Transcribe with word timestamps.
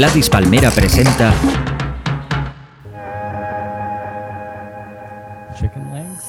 Gladys 0.00 0.30
Palmera 0.30 0.70
presenta 0.70 1.30
Chicken 5.54 5.92
legs. 5.92 6.24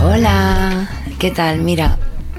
Hola, 0.00 0.88
¿qué 1.18 1.30
tal? 1.32 1.60
Mira, 1.60 1.98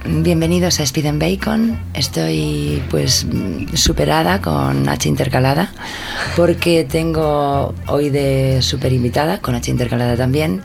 bienvenidos 0.09 0.79
a 0.79 0.83
Speed 0.83 1.05
and 1.07 1.21
Bacon. 1.21 1.79
Estoy 1.93 2.81
pues 2.89 3.25
superada 3.73 4.41
con 4.41 4.87
H 4.87 5.07
intercalada 5.09 5.71
porque 6.35 6.85
tengo 6.89 7.73
hoy 7.87 8.09
de 8.09 8.61
super 8.61 8.93
invitada, 8.93 9.39
con 9.39 9.55
H 9.55 9.69
intercalada 9.69 10.15
también, 10.15 10.61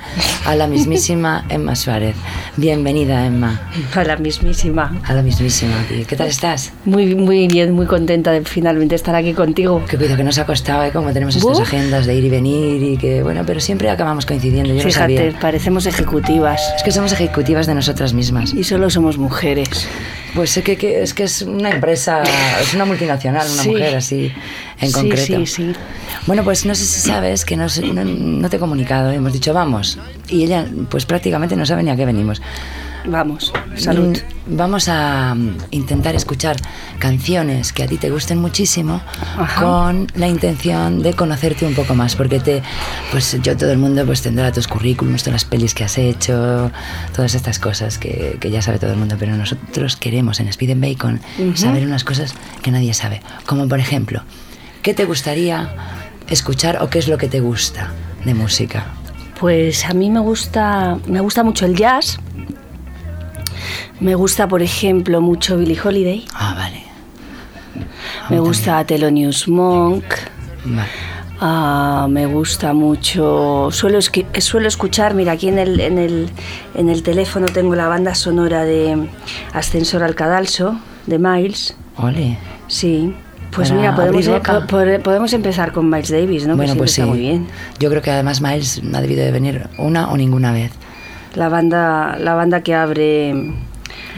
a 0.47 0.55
la 0.55 0.66
mismísima 0.66 1.45
Emma 1.48 1.74
Suárez. 1.74 2.14
Bienvenida, 2.56 3.27
Emma. 3.27 3.60
A 3.95 4.05
la 4.05 4.16
mismísima. 4.16 5.00
A 5.05 5.12
la 5.12 5.23
mismísima. 5.23 5.74
¿Qué 6.06 6.16
tal 6.16 6.28
estás? 6.28 6.72
Muy, 6.84 7.14
muy 7.14 7.48
bien, 7.48 7.72
muy 7.72 7.86
contenta 7.86 8.30
de 8.30 8.45
finalmente 8.45 8.95
estar 8.95 9.14
aquí 9.14 9.33
contigo. 9.33 9.84
Que 9.88 9.97
cuidado 9.97 10.16
que 10.19 10.24
nos 10.24 10.38
ha 10.38 10.47
costado, 10.47 10.84
¿eh? 10.84 10.91
Como 10.92 11.12
tenemos 11.12 11.36
estas 11.36 11.61
agendas 11.61 12.06
de 12.06 12.14
ir 12.14 12.24
y 12.24 12.30
venir 12.30 12.83
y 12.83 12.97
que, 12.97 13.22
bueno, 13.22 13.42
pero 13.47 13.61
siempre 13.61 13.91
acabamos 13.91 14.24
coincidiendo. 14.27 14.72
Yo 14.72 14.83
Fíjate, 14.83 15.17
sabía. 15.17 15.41
parecemos 15.41 15.86
ejecutivas. 15.86 16.61
Es 16.77 16.83
que 16.83 16.92
somos 16.92 17.12
ejecutivas 17.12 17.67
de 17.67 17.74
nosotras 17.74 18.12
mismas. 18.12 18.55
Y 18.55 18.64
solo 18.64 18.89
somos 18.91 19.19
mujeres. 19.19 19.31
Pues 20.34 20.50
sé 20.50 20.62
que, 20.62 20.77
que 20.78 21.02
es 21.02 21.12
que 21.12 21.25
es 21.25 21.42
una 21.42 21.70
empresa, 21.70 22.22
es 22.61 22.72
una 22.75 22.86
multinacional, 22.86 23.47
una 23.52 23.62
Sí. 23.62 23.69
mujer 23.69 23.97
así 23.97 24.33
en 24.80 24.89
Sí, 24.89 24.94
concreto. 24.94 25.27
sí, 25.27 25.47
sí. 25.47 25.72
Bueno, 26.27 26.42
pues 26.42 26.64
no 26.64 26.74
sé 26.74 26.84
si 26.86 27.00
sabes 27.00 27.44
que 27.44 27.55
no, 27.56 27.66
no 27.92 28.48
te 28.48 28.56
he 28.56 28.58
comunicado, 28.58 29.11
hemos 29.11 29.33
dicho 29.33 29.52
vamos. 29.52 29.98
Y 30.28 30.44
ella 30.44 30.66
pues 30.89 31.05
prácticamente 31.05 31.55
no 31.55 31.66
sabe 31.66 31.83
ni 31.83 31.91
a 31.91 31.97
qué 31.97 32.06
venimos. 32.06 32.41
Vamos, 33.05 33.53
salud. 33.77 34.17
Mm, 34.47 34.56
Vamos 34.56 34.89
a 34.89 35.34
mm, 35.34 35.56
intentar 35.70 36.14
escuchar 36.14 36.56
canciones 36.98 37.72
que 37.72 37.84
a 37.84 37.86
ti 37.86 37.97
te 37.97 38.11
gusten 38.11 38.39
muchísimo 38.39 39.00
Ajá. 39.39 39.62
con 39.62 40.06
la 40.14 40.28
intención 40.28 41.03
de 41.03 41.14
conocerte 41.14 41.64
un 41.64 41.75
poco 41.75 41.95
más, 41.95 42.17
porque 42.17 42.41
te, 42.41 42.62
pues 43.11 43.36
yo 43.42 43.56
todo 43.56 43.70
el 43.70 43.78
mundo 43.78 44.05
pues 44.05 44.23
tendrá 44.23 44.50
tus 44.53 44.67
currículums, 44.67 45.23
todas 45.23 45.34
las 45.34 45.45
pelis 45.45 45.75
que 45.75 45.84
has 45.84 45.97
hecho, 45.98 46.70
todas 47.14 47.34
estas 47.34 47.58
cosas 47.58 47.98
que, 47.98 48.36
que 48.41 48.50
ya 48.50 48.62
sabe 48.62 48.78
todo 48.78 48.91
el 48.92 48.97
mundo, 48.98 49.17
pero 49.19 49.36
nosotros 49.36 49.97
queremos 49.97 50.41
en 50.41 50.48
Speed 50.48 50.73
and 50.73 50.83
Bacon 50.83 51.20
saber 51.55 51.86
unas 51.86 52.05
cosas 52.05 52.34
que 52.62 52.70
nadie 52.70 52.95
sabe, 52.95 53.23
como 53.47 53.69
por 53.69 53.78
ejemplo, 53.78 54.23
¿qué 54.83 54.92
te 54.95 55.05
gustaría 55.05 55.70
escuchar 56.28 56.83
o 56.83 56.91
qué 56.91 56.98
es 56.98 57.08
lo 57.08 57.19
que 57.19 57.28
te 57.28 57.41
gusta 57.41 57.91
de 58.25 58.34
música? 58.34 58.86
Pues 59.39 59.84
a 59.86 59.92
mí 59.92 60.08
me 60.08 60.20
gusta, 60.20 60.98
me 61.08 61.20
gusta 61.20 61.42
mucho 61.42 61.67
el 61.67 61.75
jazz. 61.75 62.20
Me 64.03 64.17
gusta, 64.17 64.48
por 64.48 64.62
ejemplo, 64.62 65.20
mucho 65.20 65.56
Billie 65.56 65.78
Holiday. 65.81 66.25
Ah, 66.34 66.55
vale. 66.58 66.83
A 68.27 68.31
Me 68.31 68.41
gusta 68.41 68.84
Thelonious 68.84 69.47
Monk. 69.47 70.05
Vale. 70.64 70.89
Ah, 71.41 72.08
me 72.11 72.27
gusta 72.27 72.73
mucho. 72.73 73.69
Suelo, 73.70 74.00
suelo 74.00 74.67
escuchar, 74.67 75.14
mira, 75.14 75.33
aquí 75.33 75.46
en 75.48 75.58
el, 75.61 75.79
en, 75.79 75.98
el, 75.98 76.30
en 76.74 76.89
el 76.89 77.05
teléfono 77.05 77.46
tengo 77.46 77.77
la 77.77 77.86
banda 77.86 78.17
sonora 78.17 78.64
de 78.64 79.08
Ascensor 79.52 80.02
al 80.02 80.17
Cadalso, 80.17 80.80
de 81.07 81.20
Miles. 81.20 81.77
Ole. 81.96 82.39
Sí. 82.67 83.14
Pues 83.52 83.70
mira, 83.70 83.95
podemos, 83.95 85.33
empezar 85.33 85.70
con 85.73 85.89
Miles 85.89 86.11
Davis, 86.11 86.46
¿no? 86.46 86.55
Que 86.55 86.57
Bueno, 86.57 86.73
siempre 86.73 86.79
pues 86.79 86.92
sí. 86.92 87.01
está 87.02 87.11
muy 87.13 87.20
bien. 87.20 87.46
Yo 87.79 87.89
creo 87.89 88.02
que 88.02 88.11
además 88.11 88.40
Miles 88.40 88.83
ha 88.92 89.01
debido 89.01 89.24
de 89.24 89.30
venir 89.30 89.69
una 89.79 90.11
o 90.11 90.17
ninguna 90.17 90.51
vez. 90.51 90.73
La 91.36 91.48
banda, 91.48 92.17
la 92.19 92.34
banda 92.34 92.63
que 92.63 92.74
abre 92.74 93.52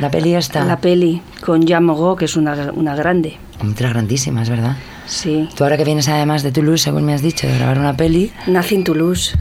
La 0.01 0.11
peli 0.11 0.35
está 0.35 0.65
la 0.65 0.79
peli 0.79 1.23
con 1.41 1.65
Jean 1.67 1.87
que 2.19 2.25
es 2.25 2.35
una, 2.37 2.73
una 2.73 2.97
grande. 2.97 3.37
otra 3.61 3.91
grandísima, 3.91 4.43
es 4.43 4.51
verdad. 4.51 4.77
Sí. 5.07 5.49
Tú 5.55 5.63
ahora 5.65 5.77
que 5.77 5.85
vienes 5.85 6.09
además 6.09 6.43
de 6.43 6.51
Toulouse, 6.51 6.83
según 6.85 7.05
me 7.05 7.13
has 7.15 7.21
dicho, 7.23 7.47
de 7.47 7.57
grabar 7.59 7.79
una 7.79 7.95
peli, 7.97 8.33
Nací 8.47 8.75
en 8.75 8.85
Toulouse. 8.85 9.37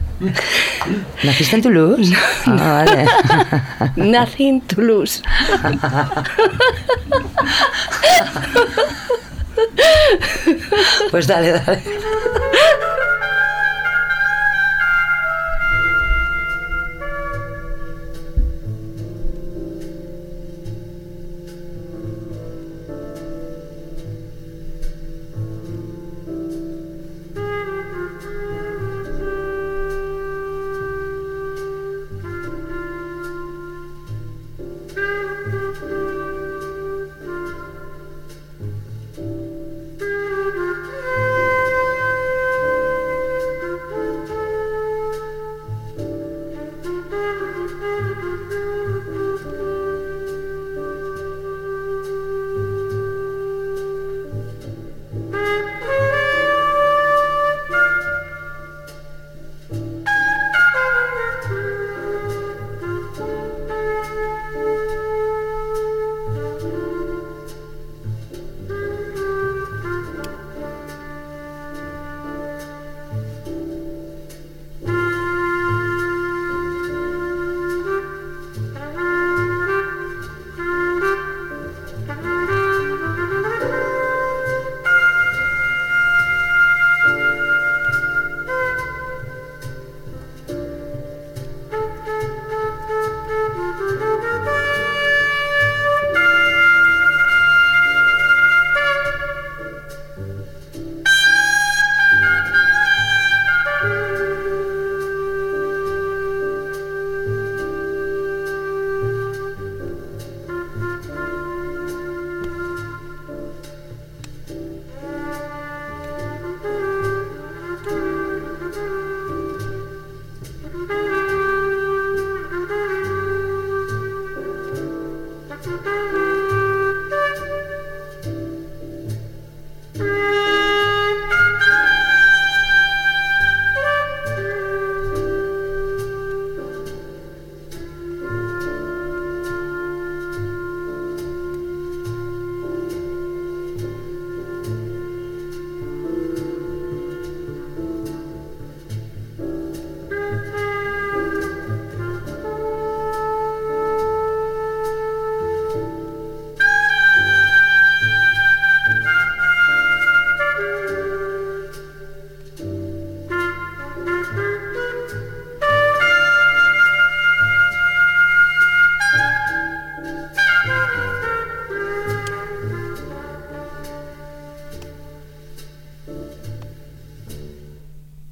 ¿naciste 1.24 1.56
en 1.56 1.62
Toulouse? 1.62 2.12
Ah, 2.46 2.84
vale. 2.84 3.06
Nací 4.10 4.48
en 4.48 4.60
Toulouse. 4.60 5.22
pues 11.10 11.26
dale, 11.26 11.52
dale. 11.52 11.82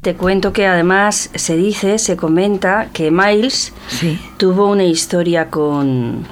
Te 0.02 0.16
cuento 0.16 0.52
que 0.52 0.66
además 0.66 1.30
se 1.32 1.56
dice, 1.56 1.96
se 2.00 2.16
comenta 2.16 2.88
que 2.92 3.12
Miles 3.12 3.72
Sí. 3.86 4.18
tuvo 4.36 4.68
una 4.68 4.82
historia 4.82 5.48
con, 5.48 6.24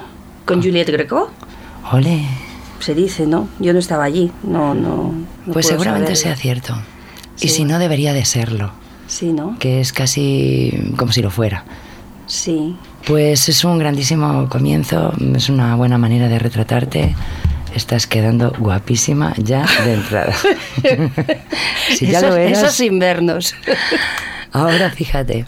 con 0.43 0.61
Juliette 0.61 0.89
Greco. 0.91 1.31
Ole. 1.89 2.25
Se 2.79 2.93
dice, 2.93 3.25
¿no? 3.27 3.47
Yo 3.59 3.71
no 3.71 3.79
estaba 3.79 4.03
allí, 4.03 4.29
no, 4.43 4.73
no. 4.73 5.13
no 5.45 5.53
Pues 5.53 5.67
seguramente 5.67 6.17
sea 6.17 6.35
cierto. 6.35 6.75
Y 7.39 7.47
si 7.47 7.63
no, 7.63 7.79
debería 7.79 8.11
de 8.11 8.25
serlo. 8.25 8.73
Sí, 9.07 9.31
¿no? 9.31 9.57
Que 9.57 9.79
es 9.79 9.93
casi 9.93 10.91
como 10.97 11.13
si 11.13 11.21
lo 11.21 11.31
fuera. 11.31 11.63
Sí. 12.27 12.75
Pues 13.07 13.47
es 13.47 13.63
un 13.63 13.79
grandísimo 13.79 14.49
comienzo, 14.49 15.13
es 15.33 15.47
una 15.47 15.77
buena 15.77 15.97
manera 15.97 16.27
de 16.27 16.39
retratarte. 16.39 17.15
Estás 17.75 18.05
quedando 18.07 18.51
guapísima 18.57 19.33
ya 19.37 19.65
de 19.85 19.93
entrada. 19.93 20.35
si 21.97 22.07
ya 22.07 22.19
esos, 22.19 22.29
lo 22.31 22.35
eras, 22.35 22.63
esos 22.63 22.79
invernos. 22.81 23.55
ahora 24.51 24.89
fíjate. 24.91 25.45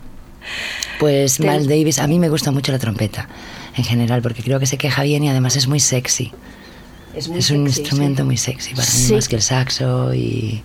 Pues 0.99 1.37
Te- 1.37 1.43
Miles 1.47 1.67
Davis, 1.67 1.99
a 1.99 2.07
mí 2.07 2.19
me 2.19 2.29
gusta 2.29 2.51
mucho 2.51 2.71
la 2.71 2.79
trompeta 2.79 3.27
en 3.75 3.83
general 3.83 4.21
porque 4.21 4.43
creo 4.43 4.59
que 4.59 4.65
se 4.67 4.77
queja 4.77 5.03
bien 5.03 5.23
y 5.23 5.29
además 5.29 5.55
es 5.55 5.67
muy 5.67 5.79
sexy. 5.79 6.31
Es, 7.15 7.27
muy 7.27 7.39
es 7.39 7.51
un 7.51 7.65
sexy, 7.67 7.81
instrumento 7.81 8.21
sí. 8.21 8.25
muy 8.25 8.37
sexy 8.37 8.73
para 8.73 8.87
mí, 8.87 9.13
más 9.15 9.27
que 9.27 9.35
el 9.35 9.41
saxo 9.41 10.13
y 10.13 10.63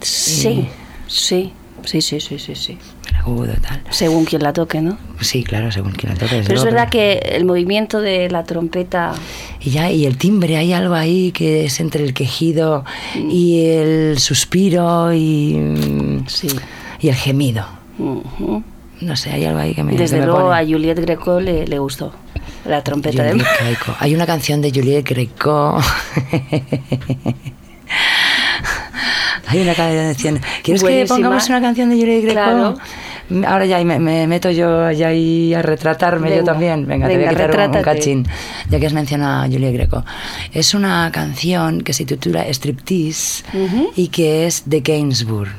Sí, 0.00 0.66
sí, 1.06 1.52
sí, 1.84 2.00
sí, 2.00 2.20
sí, 2.20 2.38
sí, 2.38 2.54
sí. 2.54 2.78
Agudo 3.20 3.52
tal. 3.60 3.80
Según 3.90 4.24
quien 4.24 4.42
la 4.42 4.52
toque, 4.52 4.80
¿no? 4.80 4.98
Sí, 5.20 5.44
claro, 5.44 5.70
según 5.70 5.92
quien 5.92 6.12
la 6.12 6.18
toque. 6.18 6.42
Pero 6.46 6.58
es 6.58 6.64
verdad 6.64 6.88
que 6.88 7.18
el 7.18 7.44
movimiento 7.44 8.00
de 8.00 8.28
la 8.30 8.44
trompeta 8.44 9.12
Y 9.60 9.70
ya, 9.70 9.90
y 9.90 10.06
el 10.06 10.16
timbre, 10.16 10.56
hay 10.56 10.72
algo 10.72 10.94
ahí 10.94 11.30
que 11.32 11.64
es 11.66 11.80
entre 11.80 12.04
el 12.04 12.14
quejido 12.14 12.84
y 13.14 13.66
el 13.66 14.18
suspiro 14.18 15.12
y, 15.14 16.22
Sí. 16.26 16.48
y 17.00 17.08
el 17.08 17.14
gemido. 17.14 17.66
No 17.98 19.16
sé, 19.16 19.30
hay 19.32 19.44
algo 19.44 19.58
ahí 19.60 19.74
que 19.74 19.82
me, 19.82 19.92
Desde 19.96 20.16
que 20.16 20.20
me 20.20 20.26
luego 20.26 20.48
pone. 20.48 20.60
a 20.60 20.64
Juliette 20.66 21.00
Greco 21.00 21.40
le, 21.40 21.66
le 21.66 21.78
gustó 21.78 22.12
la 22.66 22.82
trompeta 22.84 23.22
de 23.22 23.30
Juliette 23.32 23.48
Greco. 23.64 23.96
Hay 23.98 24.14
una 24.14 24.26
canción 24.26 24.60
de 24.60 24.70
Juliette 24.70 25.08
Greco. 25.08 25.78
hay 29.46 29.60
una 29.62 29.74
canción. 29.74 30.40
¿Quieres 30.62 30.82
que 30.82 30.88
Buenísima. 30.88 31.16
pongamos 31.16 31.48
una 31.48 31.60
canción 31.60 31.88
de 31.90 31.96
Juliette 31.96 32.22
Greco? 32.24 32.34
Claro. 32.34 32.78
Ahora 33.46 33.64
ya 33.66 33.82
me, 33.84 33.98
me 33.98 34.26
meto 34.26 34.50
yo 34.50 34.90
ya 34.90 35.08
ahí 35.08 35.54
a 35.54 35.62
retratarme 35.62 36.28
yo 36.30 36.36
Venga, 36.36 36.52
también. 36.52 36.86
Venga, 36.86 37.06
te 37.08 37.14
voy 37.14 37.24
a 37.24 37.28
venga, 37.30 37.46
quitar 37.46 37.68
un- 37.70 37.76
un, 37.76 37.82
cachín, 37.82 38.26
ya 38.68 38.80
que 38.80 38.86
has 38.86 38.92
mencionado 38.92 39.44
a 39.44 39.46
Juliette 39.46 39.74
Greco. 39.74 40.04
Es 40.52 40.74
una 40.74 41.10
canción 41.12 41.82
que 41.82 41.92
se 41.92 42.04
titula 42.04 42.44
Striptease 42.52 43.44
Ujú. 43.54 43.90
y 43.96 44.08
que 44.08 44.46
es 44.46 44.64
de 44.66 44.80
Gainsbourg. 44.80 45.50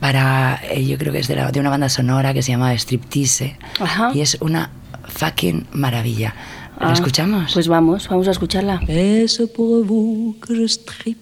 Para, 0.00 0.60
eh, 0.70 0.84
yo 0.86 0.98
creo 0.98 1.12
que 1.12 1.20
es 1.20 1.28
de, 1.28 1.36
la- 1.36 1.50
de 1.50 1.58
una 1.58 1.70
banda 1.70 1.88
sonora 1.88 2.34
que 2.34 2.42
se 2.42 2.52
llama 2.52 2.72
Striptease. 2.74 3.56
Ajá. 3.80 4.10
Y 4.14 4.20
es 4.20 4.36
una 4.40 4.70
fucking 5.08 5.66
maravilla. 5.72 6.34
¿Lo 6.80 6.86
Ah, 6.88 6.92
escuchamos? 6.92 7.52
Pues 7.54 7.68
vamos, 7.68 8.06
vamos 8.08 8.28
a 8.28 8.32
escucharla. 8.32 8.80
Est-ce 8.86 9.44
pour 9.46 9.82
vous 9.84 10.36
que 10.42 10.54
je 10.54 10.66
striptease 10.68 11.14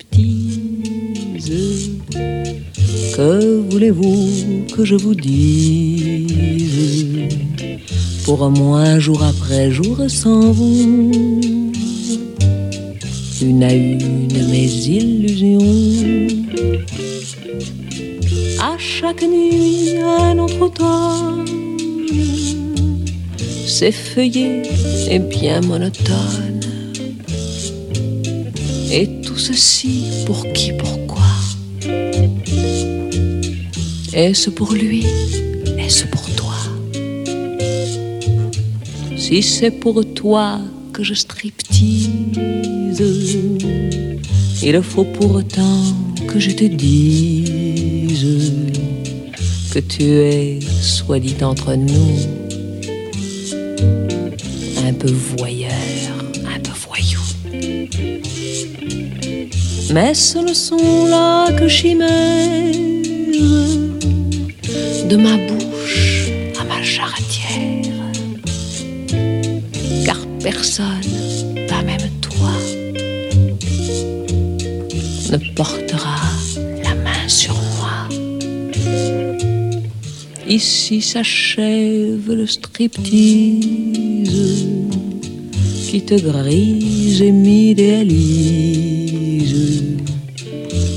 Que 3.16 3.60
voulez-vous 3.70 4.66
que 4.74 4.84
je 4.84 4.96
vous 4.96 5.14
dise? 5.14 6.26
Pour 8.24 8.50
moi, 8.50 8.98
jour 8.98 9.22
après 9.22 9.70
jour, 9.70 9.98
sans 10.08 10.50
vous, 10.50 11.40
une 13.42 13.62
à 13.62 13.72
une 13.72 14.48
mes 14.50 14.66
illusions. 14.98 15.60
À 18.60 18.76
chaque 18.78 19.22
nuit, 19.22 19.98
un 19.98 20.38
autre 20.38 20.60
automne 20.60 21.44
s'effeuillé 23.74 24.62
et 25.10 25.18
bien 25.18 25.60
monotone. 25.60 26.60
Et 28.92 29.20
tout 29.22 29.36
ceci 29.36 30.04
pour 30.26 30.40
qui, 30.52 30.70
pourquoi 30.74 31.32
Est-ce 34.12 34.50
pour 34.50 34.72
lui? 34.74 35.04
Est-ce 35.76 36.04
pour 36.06 36.24
toi? 36.36 36.54
Si 39.16 39.42
c'est 39.42 39.72
pour 39.72 40.04
toi 40.14 40.60
que 40.92 41.02
je 41.02 41.14
striptease, 41.14 41.82
il 44.62 44.82
faut 44.82 45.08
pourtant 45.18 45.82
que 46.28 46.38
je 46.38 46.52
te 46.52 46.64
dise 46.64 48.52
que 49.72 49.80
tu 49.80 50.04
es, 50.04 50.60
soit 50.80 51.18
dit 51.18 51.42
entre 51.42 51.74
nous, 51.74 52.43
voyeur, 55.12 55.70
un 56.46 56.58
peu 56.60 56.72
voyou. 56.86 57.20
Mais 59.92 60.14
ce 60.14 60.38
ne 60.38 60.54
sont 60.54 61.06
là 61.06 61.52
que 61.52 61.68
chimères 61.68 62.72
de 65.08 65.16
ma 65.16 65.36
bouche 65.36 66.30
à 66.58 66.64
ma 66.64 66.82
charretière. 66.82 67.92
Car 70.04 70.20
personne, 70.42 70.86
pas 71.68 71.82
même 71.82 72.08
toi, 72.20 72.50
ne 75.30 75.36
portera 75.54 76.20
la 76.82 76.94
main 76.94 77.28
sur 77.28 77.54
moi. 77.54 78.08
Ici 80.48 81.00
s'achève 81.00 82.30
le 82.32 82.46
striptease 82.46 84.04
qui 85.94 86.02
te 86.02 86.16
grise 86.16 87.22
et 87.22 87.30
m'idéalise. 87.30 88.16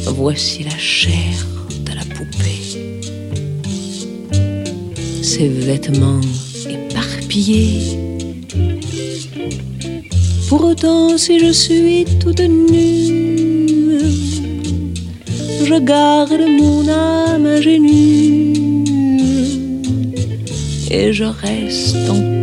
Voici 0.07 0.63
la 0.63 0.75
chair 0.75 1.45
de 1.85 1.91
la 1.93 2.01
poupée, 2.15 2.63
ses 5.21 5.49
vêtements 5.49 6.21
éparpillés. 6.67 7.99
Pourtant, 10.49 11.15
si 11.15 11.37
je 11.41 11.51
suis 11.51 12.05
toute 12.19 12.39
nue, 12.39 13.99
je 15.63 15.79
garde 15.79 16.41
mon 16.59 16.87
âme 16.89 17.45
ingénue 17.45 18.53
et 20.89 21.13
je 21.13 21.25
reste 21.25 21.97
en 22.09 22.36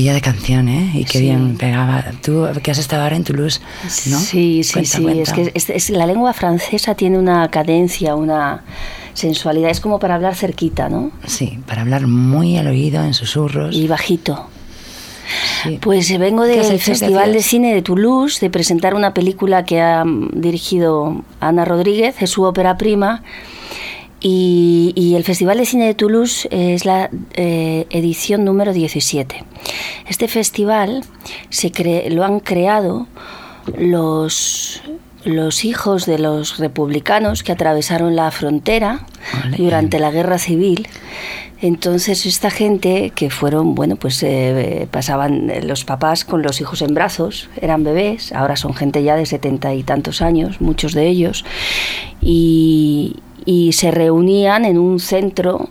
maravilla 0.00 0.14
de 0.14 0.20
canción, 0.20 0.68
¿eh? 0.68 0.90
Y 0.94 1.04
qué 1.04 1.18
Sí. 1.18 1.24
bien 1.24 1.56
pegaba. 1.56 2.04
Tú, 2.24 2.46
que 2.62 2.70
has 2.70 2.78
estado 2.78 3.02
ahora 3.02 3.16
en 3.16 3.24
Toulouse, 3.24 3.60
¿no? 4.06 4.18
Sí, 4.18 4.62
sí, 4.64 4.72
Cuenta, 4.72 4.96
sí. 4.96 5.02
cuenta. 5.02 5.22
Es 5.22 5.32
que 5.32 5.52
es- 5.54 5.70
es- 5.70 5.90
la 5.90 6.06
lengua 6.06 6.32
francesa 6.32 6.94
tiene 6.94 7.18
una 7.18 7.48
cadencia, 7.50 8.14
una 8.14 8.62
sensualidad. 9.14 9.70
Es 9.70 9.80
como 9.80 9.98
para 9.98 10.14
hablar 10.14 10.34
cerquita, 10.34 10.88
¿no? 10.88 11.10
Sí, 11.26 11.58
para 11.66 11.82
hablar 11.82 12.06
muy 12.06 12.56
al 12.56 12.68
oído, 12.68 13.04
en 13.04 13.12
susurros. 13.14 13.74
Y 13.76 13.86
bajito. 13.88 14.48
Sí. 15.62 15.78
Pues 15.80 16.10
eh, 16.10 16.18
vengo 16.18 16.44
¿Qué 16.44 16.58
has 16.60 16.68
del 16.70 16.80
Festival 16.80 17.32
de? 17.32 17.42
Cine 17.42 17.72
de 17.74 17.82
Toulouse 17.82 18.40
de 18.40 18.50
presentar 18.50 18.94
una 18.94 19.14
película 19.14 19.64
que 19.64 19.80
ha 19.80 20.04
mm, 20.04 20.30
dirigido 20.40 21.22
Ana 21.40 21.64
Rodríguez, 21.64 22.16
es 22.20 22.30
su 22.30 22.42
ópera 22.42 22.76
prima. 22.76 23.22
Y, 24.20 24.92
y 24.96 25.14
el 25.14 25.24
Festival 25.24 25.56
de 25.58 25.64
Cine 25.66 25.86
de 25.86 25.94
Toulouse 25.94 26.46
es 26.50 26.84
la 26.84 27.08
eh, 27.34 27.86
edición 27.90 28.44
número 28.44 28.72
17. 28.74 29.44
Este 30.08 30.28
festival 30.28 31.04
se 31.48 31.72
cre- 31.72 32.08
lo 32.10 32.24
han 32.24 32.40
creado 32.40 33.06
los, 33.78 34.82
los 35.24 35.64
hijos 35.64 36.04
de 36.04 36.18
los 36.18 36.58
republicanos 36.58 37.42
que 37.42 37.52
atravesaron 37.52 38.14
la 38.14 38.30
frontera 38.30 39.06
durante 39.56 39.98
la 39.98 40.10
guerra 40.10 40.38
civil. 40.38 40.86
Entonces 41.62 42.24
esta 42.24 42.50
gente 42.50 43.12
que 43.14 43.28
fueron, 43.30 43.74
bueno, 43.74 43.96
pues 43.96 44.22
eh, 44.22 44.86
pasaban 44.90 45.50
eh, 45.50 45.62
los 45.62 45.84
papás 45.84 46.24
con 46.24 46.42
los 46.42 46.60
hijos 46.60 46.80
en 46.82 46.94
brazos, 46.94 47.50
eran 47.60 47.84
bebés, 47.84 48.32
ahora 48.32 48.56
son 48.56 48.72
gente 48.74 49.02
ya 49.02 49.14
de 49.16 49.26
setenta 49.26 49.74
y 49.74 49.82
tantos 49.82 50.22
años, 50.22 50.60
muchos 50.62 50.94
de 50.94 51.06
ellos, 51.06 51.44
y, 52.22 53.16
y 53.44 53.72
se 53.72 53.90
reunían 53.90 54.64
en 54.64 54.78
un 54.78 55.00
centro 55.00 55.68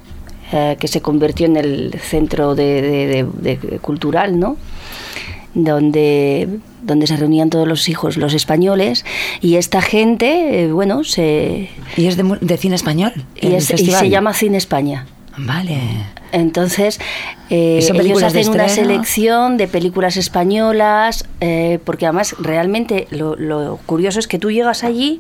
eh, 0.52 0.78
que 0.80 0.88
se 0.88 1.02
convirtió 1.02 1.46
en 1.46 1.58
el 1.58 1.94
centro 2.00 2.56
de, 2.56 3.26
de- 3.42 3.80
cultural, 3.80 4.40
¿no? 4.40 4.58
donde, 5.56 6.48
donde 6.84 7.08
se 7.08 7.18
reunían 7.18 7.50
todos 7.50 7.68
los 7.68 7.90
hijos, 7.90 8.18
los 8.18 8.34
españoles, 8.34 9.04
y 9.42 9.56
esta 9.56 9.82
gente, 9.82 10.64
eh, 10.64 10.72
bueno, 10.72 11.04
se... 11.04 11.70
¿Y 11.98 12.06
es 12.06 12.18
de, 12.18 12.38
de 12.40 12.58
cine 12.58 12.76
español? 12.76 13.14
Y, 13.36 13.54
es- 13.56 13.72
y 13.72 13.86
se 13.92 14.10
llama 14.10 14.34
Cine 14.34 14.58
España. 14.58 15.08
Vale. 15.38 15.78
Entonces, 16.32 17.00
eh, 17.50 17.80
ellos 17.94 18.24
hacen 18.24 18.50
una 18.50 18.70
selección 18.70 19.58
de 19.58 19.68
películas 19.68 20.18
españolas, 20.18 21.26
eh, 21.42 21.80
porque 21.84 22.06
además 22.06 22.36
realmente 22.40 23.08
lo, 23.12 23.36
lo 23.36 23.80
curioso 23.86 24.20
es 24.20 24.28
que 24.28 24.40
tú 24.40 24.52
llegas 24.52 24.84
allí 24.84 25.20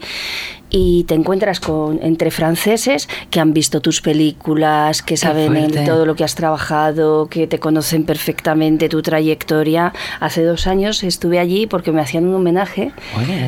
y 0.69 1.03
te 1.05 1.15
encuentras 1.15 1.59
con 1.59 1.99
entre 2.03 2.31
franceses 2.31 3.09
que 3.29 3.39
han 3.39 3.53
visto 3.53 3.81
tus 3.81 4.01
películas, 4.01 5.01
que 5.01 5.17
saben 5.17 5.55
en 5.55 5.85
todo 5.85 6.05
lo 6.05 6.15
que 6.15 6.23
has 6.23 6.35
trabajado, 6.35 7.27
que 7.27 7.47
te 7.47 7.59
conocen 7.59 8.05
perfectamente 8.05 8.89
tu 8.89 9.01
trayectoria. 9.01 9.93
Hace 10.19 10.43
dos 10.43 10.67
años 10.67 11.03
estuve 11.03 11.39
allí 11.39 11.65
porque 11.65 11.91
me 11.91 12.01
hacían 12.01 12.27
un 12.27 12.35
homenaje, 12.35 12.91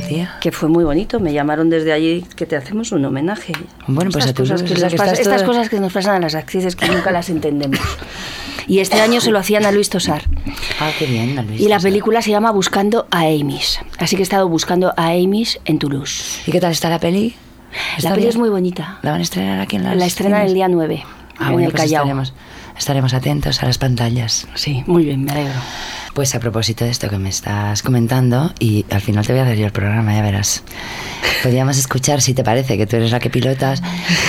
tía. 0.08 0.38
que 0.42 0.52
fue 0.52 0.70
muy 0.70 0.84
bonito. 0.84 1.20
Me 1.20 1.34
llamaron 1.34 1.70
desde 1.70 1.94
allí 1.94 2.26
que 2.36 2.46
te 2.46 2.56
hacemos 2.56 2.92
un 2.92 3.06
homenaje. 3.06 3.54
Bueno, 3.88 4.12
pues 4.12 4.26
estas, 4.26 4.36
cosas 4.36 4.64
que, 4.64 4.74
estas 4.74 5.44
cosas 5.44 5.70
que 5.70 5.80
nos 5.80 5.94
pasan 5.94 6.16
a 6.16 6.20
las 6.20 6.36
actrices 6.36 6.76
que 6.76 6.88
nunca 6.88 7.12
las 7.12 7.30
entendemos. 7.30 7.51
Y 8.68 8.80
este 8.80 9.02
año 9.02 9.20
se 9.20 9.32
lo 9.32 9.40
hacían 9.40 9.66
a 9.66 9.72
Luis 9.72 9.90
Tosar. 9.90 10.24
Ah, 10.80 10.92
qué 10.98 11.06
bien, 11.06 11.38
a 11.38 11.44
Luis 11.44 11.60
Y 11.60 11.68
la 11.68 11.80
película 11.80 12.22
se 12.22 12.32
llama 12.32 12.52
Buscando 12.52 13.08
a 13.12 13.22
Amis. 13.22 13.80
Así 13.98 14.16
que 14.16 14.22
he 14.22 14.24
estado 14.24 14.48
buscando 14.48 14.94
a 14.96 15.08
Amis 15.08 15.60
en 15.66 15.80
Toulouse. 15.80 16.42
¿Y 16.48 16.52
qué 16.52 16.62
tal 16.62 16.72
está 16.72 16.90
la 16.90 17.00
peli? 17.00 17.36
La 18.02 18.14
peli 18.14 18.28
es 18.28 18.38
muy 18.38 18.50
bonita. 18.50 19.00
¿La 19.02 19.12
van 19.12 19.20
a 19.20 19.24
estrenar 19.24 19.60
aquí 19.60 19.76
en 19.76 19.84
la 19.84 19.96
La 19.96 20.06
estrenan 20.06 20.46
el 20.46 20.54
día 20.54 20.68
9, 20.68 21.04
ah, 21.04 21.48
en 21.48 21.52
bueno, 21.54 21.68
el 21.68 21.72
pues 21.72 21.84
Callao. 21.84 22.04
Estaremos, 22.04 22.34
estaremos 22.82 23.14
atentos 23.14 23.62
a 23.62 23.68
las 23.68 23.78
pantallas. 23.78 24.48
Sí, 24.56 24.84
muy 24.88 25.06
bien, 25.06 25.24
me 25.24 25.32
alegro. 25.32 25.54
Pues 26.14 26.34
a 26.36 26.40
propósito 26.40 26.84
de 26.84 26.92
esto 26.92 27.10
que 27.10 27.18
me 27.18 27.30
estás 27.30 27.84
comentando, 27.84 28.54
y 28.60 28.86
al 28.90 29.02
final 29.02 29.26
te 29.26 29.34
voy 29.34 29.40
a 29.40 29.44
hacer 29.44 29.58
yo 29.58 29.66
el 29.68 29.72
programa, 29.72 30.14
ya 30.14 30.22
verás. 30.22 30.64
Podríamos 31.44 31.78
escuchar, 31.78 32.22
si 32.22 32.34
te 32.34 32.44
parece, 32.44 32.78
que 32.78 32.86
tú 32.88 32.96
eres 32.98 33.12
la 33.12 33.20
que 33.20 33.30
pilotas, 33.30 33.82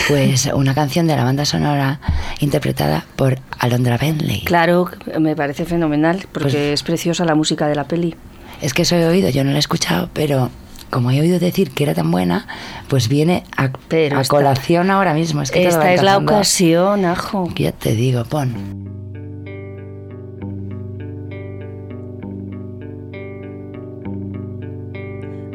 pues 0.06 0.47
una 0.54 0.75
canción 0.75 1.06
de 1.06 1.16
la 1.16 1.25
banda 1.25 1.44
sonora 1.44 1.99
interpretada 2.40 3.04
por 3.16 3.38
Alondra 3.59 3.97
Bentley. 3.97 4.42
Claro, 4.44 4.88
me 5.18 5.35
parece 5.35 5.64
fenomenal 5.64 6.26
porque 6.30 6.50
Pues- 6.50 6.54
es 6.54 6.82
preciosa 6.82 7.25
la 7.25 7.35
música 7.35 7.66
de 7.66 7.75
la 7.75 7.85
peli. 7.85 8.14
Es 8.61 8.75
que 8.75 8.82
eso 8.82 8.94
he 8.97 9.06
oído, 9.06 9.28
yo 9.30 9.42
no 9.42 9.50
la 9.50 9.56
he 9.56 9.61
escuchado, 9.61 10.09
pero 10.12 10.50
como 10.92 11.11
he 11.11 11.20
oído 11.20 11.38
decir 11.40 11.70
que 11.70 11.84
era 11.84 11.94
tan 11.94 12.11
buena, 12.11 12.46
pues 12.88 13.08
viene 13.08 13.44
a, 13.56 13.70
Pero 13.88 14.18
a 14.18 14.20
esta- 14.20 14.30
colación 14.37 14.90
ahora 14.90 15.14
mismo. 15.14 15.40
Es 15.42 15.50
que 15.50 15.66
Esta 15.66 15.92
es 15.92 16.02
la 16.02 16.18
ocasión, 16.18 17.04
ajo. 17.06 17.49
Ya 17.56 17.72
te 17.72 17.94
digo, 17.94 18.25
pon. 18.26 18.82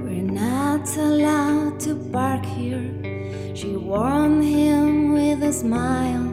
We're 0.04 0.22
not 0.24 0.88
allowed 0.98 1.80
to 1.82 1.96
park 2.12 2.44
here. 2.46 2.90
She 3.54 3.76
warned 3.76 4.44
him 4.44 5.14
with 5.14 5.44
a 5.44 5.52
smile. 5.54 6.28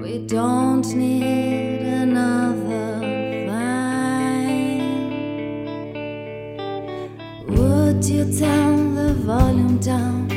We 0.00 0.26
don't 0.26 0.86
need 0.94 1.82
another 1.82 2.67
You 8.00 8.24
turn 8.38 8.94
the 8.94 9.12
volume 9.12 9.78
down? 9.78 10.30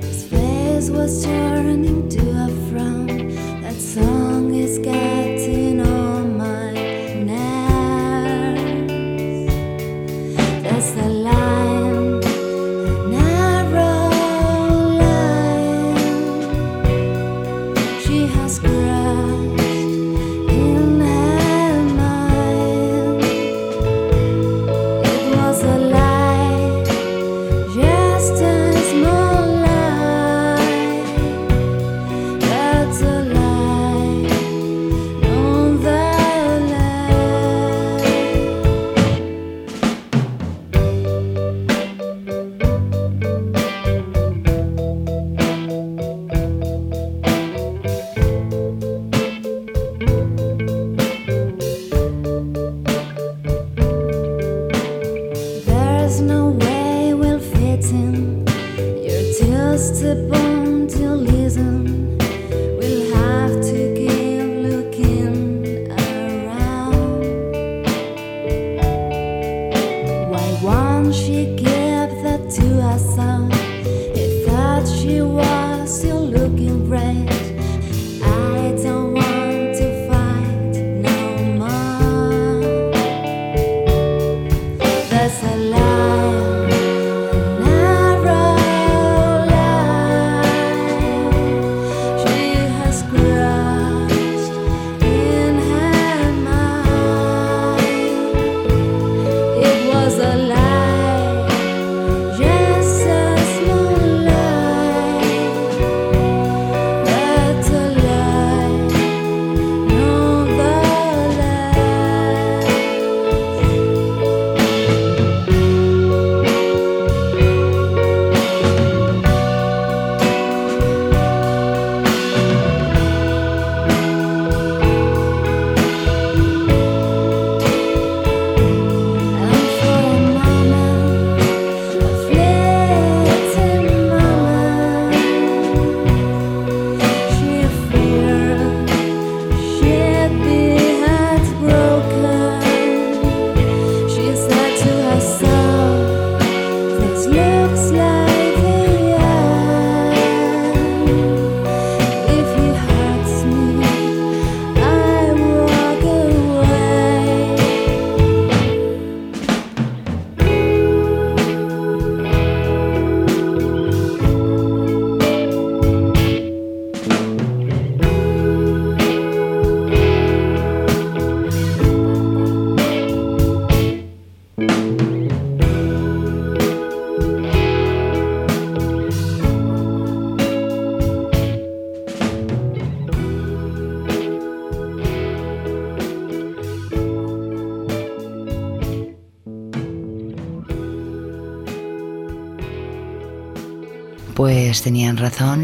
His 0.00 0.24
face 0.28 0.88
was 0.90 1.24
turning 1.24 2.08
to 2.08 2.20
a 2.20 2.48
frown. 2.70 3.28
That 3.60 3.74
song 3.74 4.54
is 4.54 4.78
getting 4.78 5.39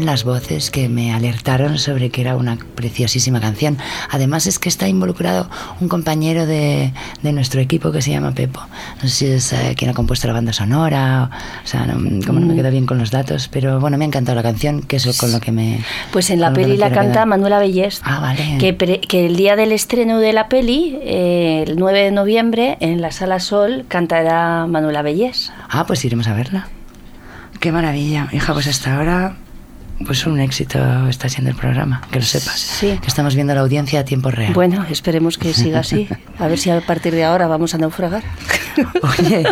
las 0.05 0.23
voces 0.23 0.69
que 0.71 0.89
me 0.89 1.13
alertaron 1.13 1.77
sobre 1.77 2.09
que 2.09 2.21
era 2.21 2.35
una 2.35 2.57
preciosísima 2.75 3.39
canción. 3.41 3.77
Además 4.11 4.47
es 4.47 4.59
que 4.59 4.69
está 4.69 4.87
involucrado 4.87 5.49
un 5.79 5.87
compañero 5.87 6.45
de, 6.45 6.93
de 7.21 7.31
nuestro 7.33 7.61
equipo 7.61 7.91
que 7.91 8.01
se 8.01 8.11
llama 8.11 8.31
Pepo. 8.33 8.61
No 9.01 9.07
sé 9.07 9.09
si 9.09 9.25
es 9.27 9.53
eh, 9.53 9.75
quien 9.77 9.91
ha 9.91 9.93
compuesto 9.93 10.27
la 10.27 10.33
banda 10.33 10.53
sonora, 10.53 11.29
o, 11.31 11.63
o 11.63 11.67
sea, 11.67 11.85
no, 11.85 11.93
como 12.25 12.39
no 12.39 12.47
me 12.47 12.55
quedo 12.55 12.71
bien 12.71 12.85
con 12.85 12.97
los 12.97 13.11
datos, 13.11 13.47
pero 13.47 13.79
bueno, 13.79 13.97
me 13.97 14.05
ha 14.05 14.07
encantado 14.07 14.35
la 14.35 14.43
canción, 14.43 14.81
que 14.81 14.97
es 14.97 15.17
con 15.17 15.31
lo 15.31 15.39
que 15.39 15.51
me... 15.51 15.79
Pues 16.11 16.29
en 16.29 16.39
la 16.41 16.53
peli 16.53 16.77
la 16.77 16.91
canta 16.91 17.11
quedar. 17.13 17.27
Manuela 17.27 17.59
Bellés. 17.59 18.01
Ah, 18.03 18.19
vale. 18.19 18.57
Que, 18.59 18.73
pre- 18.73 18.99
que 19.01 19.25
el 19.25 19.35
día 19.35 19.55
del 19.55 19.71
estreno 19.71 20.19
de 20.19 20.33
la 20.33 20.49
peli, 20.49 20.97
eh, 21.01 21.63
el 21.67 21.77
9 21.77 22.03
de 22.03 22.11
noviembre, 22.11 22.77
en 22.79 23.01
la 23.01 23.11
Sala 23.11 23.39
Sol, 23.39 23.85
cantará 23.87 24.65
Manuela 24.67 25.01
Bellés. 25.01 25.51
Ah, 25.69 25.85
pues 25.85 26.03
iremos 26.05 26.27
a 26.27 26.33
verla. 26.33 26.67
Qué 27.59 27.71
maravilla. 27.71 28.27
Hija, 28.31 28.53
pues 28.53 28.67
hasta 28.67 28.95
ahora, 28.97 29.35
pues 30.05 30.25
un 30.27 30.39
éxito 30.39 31.07
está 31.09 31.27
siendo 31.27 31.49
el 31.49 31.57
programa, 31.57 32.01
que 32.11 32.19
lo 32.19 32.25
sepas. 32.25 32.59
Sí. 32.59 32.97
Que 33.01 33.07
estamos 33.07 33.35
viendo 33.35 33.53
la 33.55 33.61
audiencia 33.61 33.99
a 34.01 34.05
tiempo 34.05 34.29
real. 34.29 34.53
Bueno, 34.53 34.85
esperemos 34.89 35.37
que 35.37 35.53
siga 35.53 35.79
así. 35.79 36.07
A 36.39 36.47
ver 36.47 36.59
si 36.59 36.69
a 36.69 36.79
partir 36.81 37.13
de 37.13 37.23
ahora 37.23 37.47
vamos 37.47 37.73
a 37.73 37.77
naufragar. 37.77 38.23
Oye, 39.19 39.43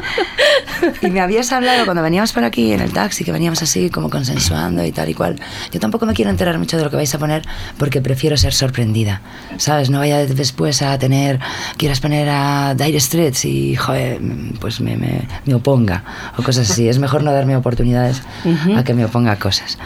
y 1.02 1.08
me 1.08 1.20
habías 1.20 1.52
hablado 1.52 1.86
cuando 1.86 2.04
veníamos 2.04 2.32
por 2.32 2.44
aquí 2.44 2.74
en 2.74 2.82
el 2.82 2.92
taxi, 2.92 3.24
que 3.24 3.32
veníamos 3.32 3.62
así 3.64 3.90
como 3.90 4.10
consensuando 4.10 4.86
y 4.86 4.92
tal 4.92 5.10
y 5.10 5.14
cual. 5.16 5.40
Yo 5.72 5.80
tampoco 5.80 6.06
me 6.06 6.14
quiero 6.14 6.30
enterar 6.30 6.60
mucho 6.60 6.78
de 6.78 6.84
lo 6.84 6.90
que 6.92 6.96
vais 6.96 7.14
a 7.16 7.18
poner 7.18 7.42
porque 7.78 8.02
prefiero 8.02 8.38
ser 8.38 8.54
sorprendida. 8.54 9.22
¿Sabes? 9.58 9.90
No 9.90 10.00
vaya 10.00 10.26
después 10.26 10.82
a 10.84 10.98
tener, 11.00 11.40
quieras 11.78 12.00
poner 12.00 12.30
a 12.30 12.76
Dire 12.76 13.00
Straits 13.00 13.46
y, 13.46 13.76
joder, 13.76 14.20
pues 14.60 14.80
me, 14.80 14.96
me, 14.96 15.28
me 15.46 15.56
oponga 15.56 16.04
o 16.38 16.44
cosas 16.44 16.70
así. 16.70 16.88
Es 16.88 17.00
mejor 17.00 17.24
no 17.24 17.32
darme 17.32 17.56
oportunidades 17.56 18.22
a 18.76 18.84
que 18.84 18.94
me 18.94 19.06
oponga 19.06 19.32
a 19.32 19.40
cosas. 19.40 19.78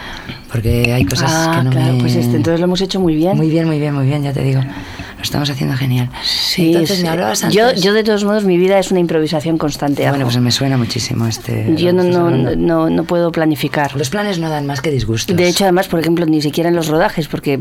Porque 0.52 0.94
hay 0.94 1.06
cosas 1.06 1.32
ah, 1.32 1.58
que 1.58 1.64
no 1.66 1.72
claro, 1.72 1.94
me... 1.94 2.00
pues 2.02 2.16
este, 2.16 2.36
entonces 2.36 2.60
lo 2.60 2.66
hemos 2.66 2.82
hecho 2.82 3.00
muy 3.00 3.16
bien. 3.16 3.38
Muy 3.38 3.50
bien, 3.50 3.68
muy 3.68 3.80
bien, 3.80 3.94
muy 3.94 4.06
bien, 4.06 4.24
ya 4.24 4.34
te 4.34 4.44
digo. 4.44 4.62
Lo 4.62 5.24
estamos 5.24 5.50
haciendo 5.50 5.76
genial. 5.76 6.10
Sí, 6.24 6.68
Entonces 6.68 6.98
sí. 6.98 7.04
me 7.04 7.10
hablabas 7.10 7.44
antes... 7.44 7.56
yo, 7.56 7.74
yo 7.74 7.94
de 7.94 8.04
todos 8.04 8.24
modos 8.24 8.46
mi 8.46 8.58
vida 8.58 8.80
es 8.80 8.90
una 8.90 9.02
improvisación 9.02 9.58
constante. 9.58 10.08
Bueno, 10.08 10.26
pues 10.26 10.38
me 10.40 10.52
suena 10.52 10.78
muchísimo 10.78 11.28
este... 11.28 11.76
yo 11.76 11.92
no, 11.92 12.04
no, 12.04 12.32
no, 12.32 12.90
no 12.90 13.04
puedo 13.04 13.32
planificar. 13.32 13.96
Los 13.98 14.10
planes 14.10 14.40
no 14.40 14.50
dan 14.50 14.66
más 14.66 14.82
que 14.82 14.92
disgustos. 14.92 15.36
De 15.36 15.48
hecho, 15.48 15.66
además, 15.66 15.88
por 15.88 16.00
ejemplo, 16.00 16.26
ni 16.26 16.42
siquiera 16.42 16.70
en 16.70 16.76
los 16.76 16.88
rodajes, 16.88 17.28
porque 17.28 17.60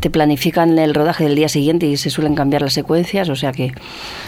te 0.00 0.10
planifican 0.10 0.76
el 0.78 0.92
rodaje 0.92 1.24
del 1.24 1.36
día 1.36 1.48
siguiente 1.48 1.86
y 1.86 1.96
se 1.96 2.10
suelen 2.10 2.34
cambiar 2.34 2.62
las 2.62 2.72
secuencias, 2.72 3.28
o 3.28 3.36
sea 3.36 3.52
que 3.52 3.72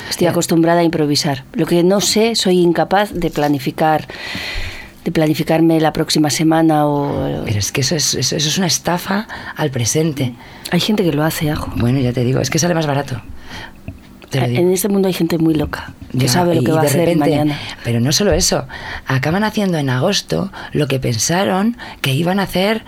estoy 0.09 0.29
acostumbrada 0.29 0.81
a 0.81 0.85
improvisar. 0.85 1.45
Lo 1.55 1.67
que 1.67 1.83
no 1.83 2.01
sé, 2.01 2.37
soy 2.37 2.61
incapaz 2.61 3.13
de 3.13 3.31
planificar 3.31 4.07
de 5.05 5.13
planificarme 5.13 5.81
la 5.81 5.93
próxima 5.93 6.31
semana 6.31 6.87
o 6.87 7.45
Pero 7.45 7.59
es 7.59 7.73
que 7.73 7.83
eso 7.83 7.95
es, 7.95 8.15
eso, 8.15 8.37
eso 8.37 8.49
es 8.49 8.59
una 8.59 8.67
estafa 8.67 9.27
al 9.57 9.71
presente. 9.71 10.35
hay 10.71 10.81
gente 10.81 11.05
que 11.05 11.13
lo 11.13 11.23
hace, 11.25 11.51
ajo. 11.51 11.71
Bueno, 11.77 12.01
ya 12.01 12.13
te 12.13 12.25
digo, 12.25 12.41
es 12.41 12.51
que 12.51 12.59
sale 12.59 12.75
más 12.75 12.87
barato. 12.87 13.21
En 14.33 14.73
este 14.73 14.89
mundo 14.89 15.07
hay 15.07 15.15
gente 15.15 15.39
muy 15.39 15.55
loca 15.55 15.93
que 16.11 16.27
Ya, 16.27 16.29
sabe 16.29 16.57
lo 16.57 16.63
que 16.65 16.73
va 16.73 16.81
a 16.81 16.85
hacer 16.85 17.01
repente- 17.07 17.19
mañana. 17.31 17.57
Pero 17.85 18.01
no 18.01 18.11
solo 18.11 18.33
eso, 18.33 18.67
acaban 19.07 19.45
haciendo 19.45 19.79
en 19.79 19.89
agosto 19.91 20.51
lo 20.73 20.89
que 20.89 20.99
pensaron 20.99 21.77
que 22.01 22.13
iban 22.15 22.41
a 22.41 22.45
hacer 22.45 22.85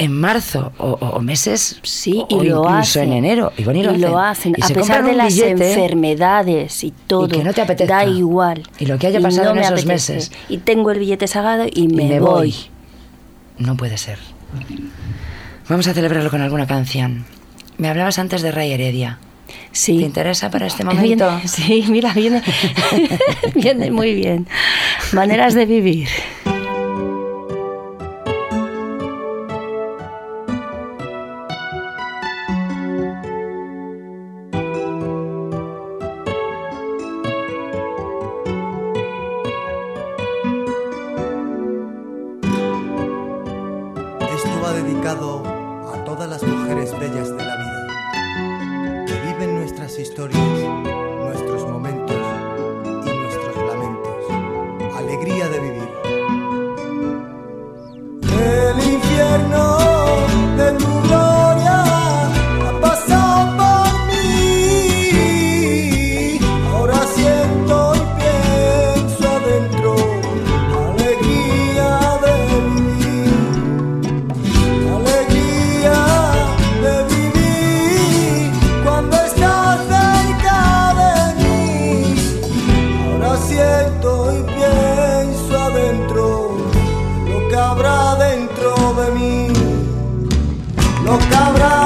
en 0.00 0.12
marzo 0.12 0.72
o, 0.78 0.88
o- 1.00 1.08
o 1.10 1.20
meses 1.20 1.78
Sí, 1.82 2.24
o 2.30 2.42
y 2.42 2.48
lo 2.48 2.62
incluso 2.62 2.68
hacen. 2.68 3.12
en 3.12 3.24
enero. 3.24 3.52
Y, 3.56 3.64
bueno, 3.64 3.80
y 3.92 3.98
lo 3.98 4.18
hacen. 4.18 4.54
Y 4.56 4.62
a 4.62 4.68
pesar 4.74 5.04
de 5.04 5.12
las 5.12 5.38
enfermedades 5.38 6.82
y 6.84 6.92
todo. 7.06 7.28
que 7.28 7.44
no 7.44 7.52
te 7.52 7.60
apetezca. 7.62 7.96
Da 7.96 8.04
igual. 8.06 8.62
Y 8.78 8.86
lo 8.86 8.98
que 8.98 9.06
haya 9.06 9.20
Y 9.20 9.22
pasado 9.22 9.44
no 9.44 9.50
en 9.50 9.56
me 9.56 9.62
esos 9.62 9.72
apetece. 9.84 10.12
meses. 10.14 10.32
Y 10.48 10.58
tengo 10.58 10.90
el 10.90 10.98
billete 10.98 11.26
sagado 11.28 11.66
y 11.66 11.82
y 11.84 11.88
me, 11.88 12.06
me 12.08 12.20
voy. 12.20 12.30
voy. 12.30 12.54
No 13.58 13.76
puede 13.76 13.96
ser. 13.98 14.18
Vamos 15.68 15.86
a 15.86 15.94
celebrarlo 15.94 16.30
con 16.30 16.40
alguna 16.40 16.66
canción. 16.66 17.24
Me 17.78 17.88
hablabas 17.88 18.18
antes 18.18 18.42
de 18.42 18.50
Ray 18.52 18.72
Heredia. 18.72 19.18
Sí. 19.72 19.98
¿Te 19.98 20.04
interesa 20.04 20.50
para 20.50 20.66
este 20.66 20.84
Viene- 20.84 21.00
momento? 21.16 21.40
sí, 21.48 21.84
mira, 21.88 22.12
viene, 22.14 22.42
viene 23.54 23.90
muy 23.90 24.14
bien. 24.14 24.46
Maneras 25.12 25.54
de 25.54 25.66
vivir. 25.66 26.08
Lo 91.10 91.18
que 91.18 91.79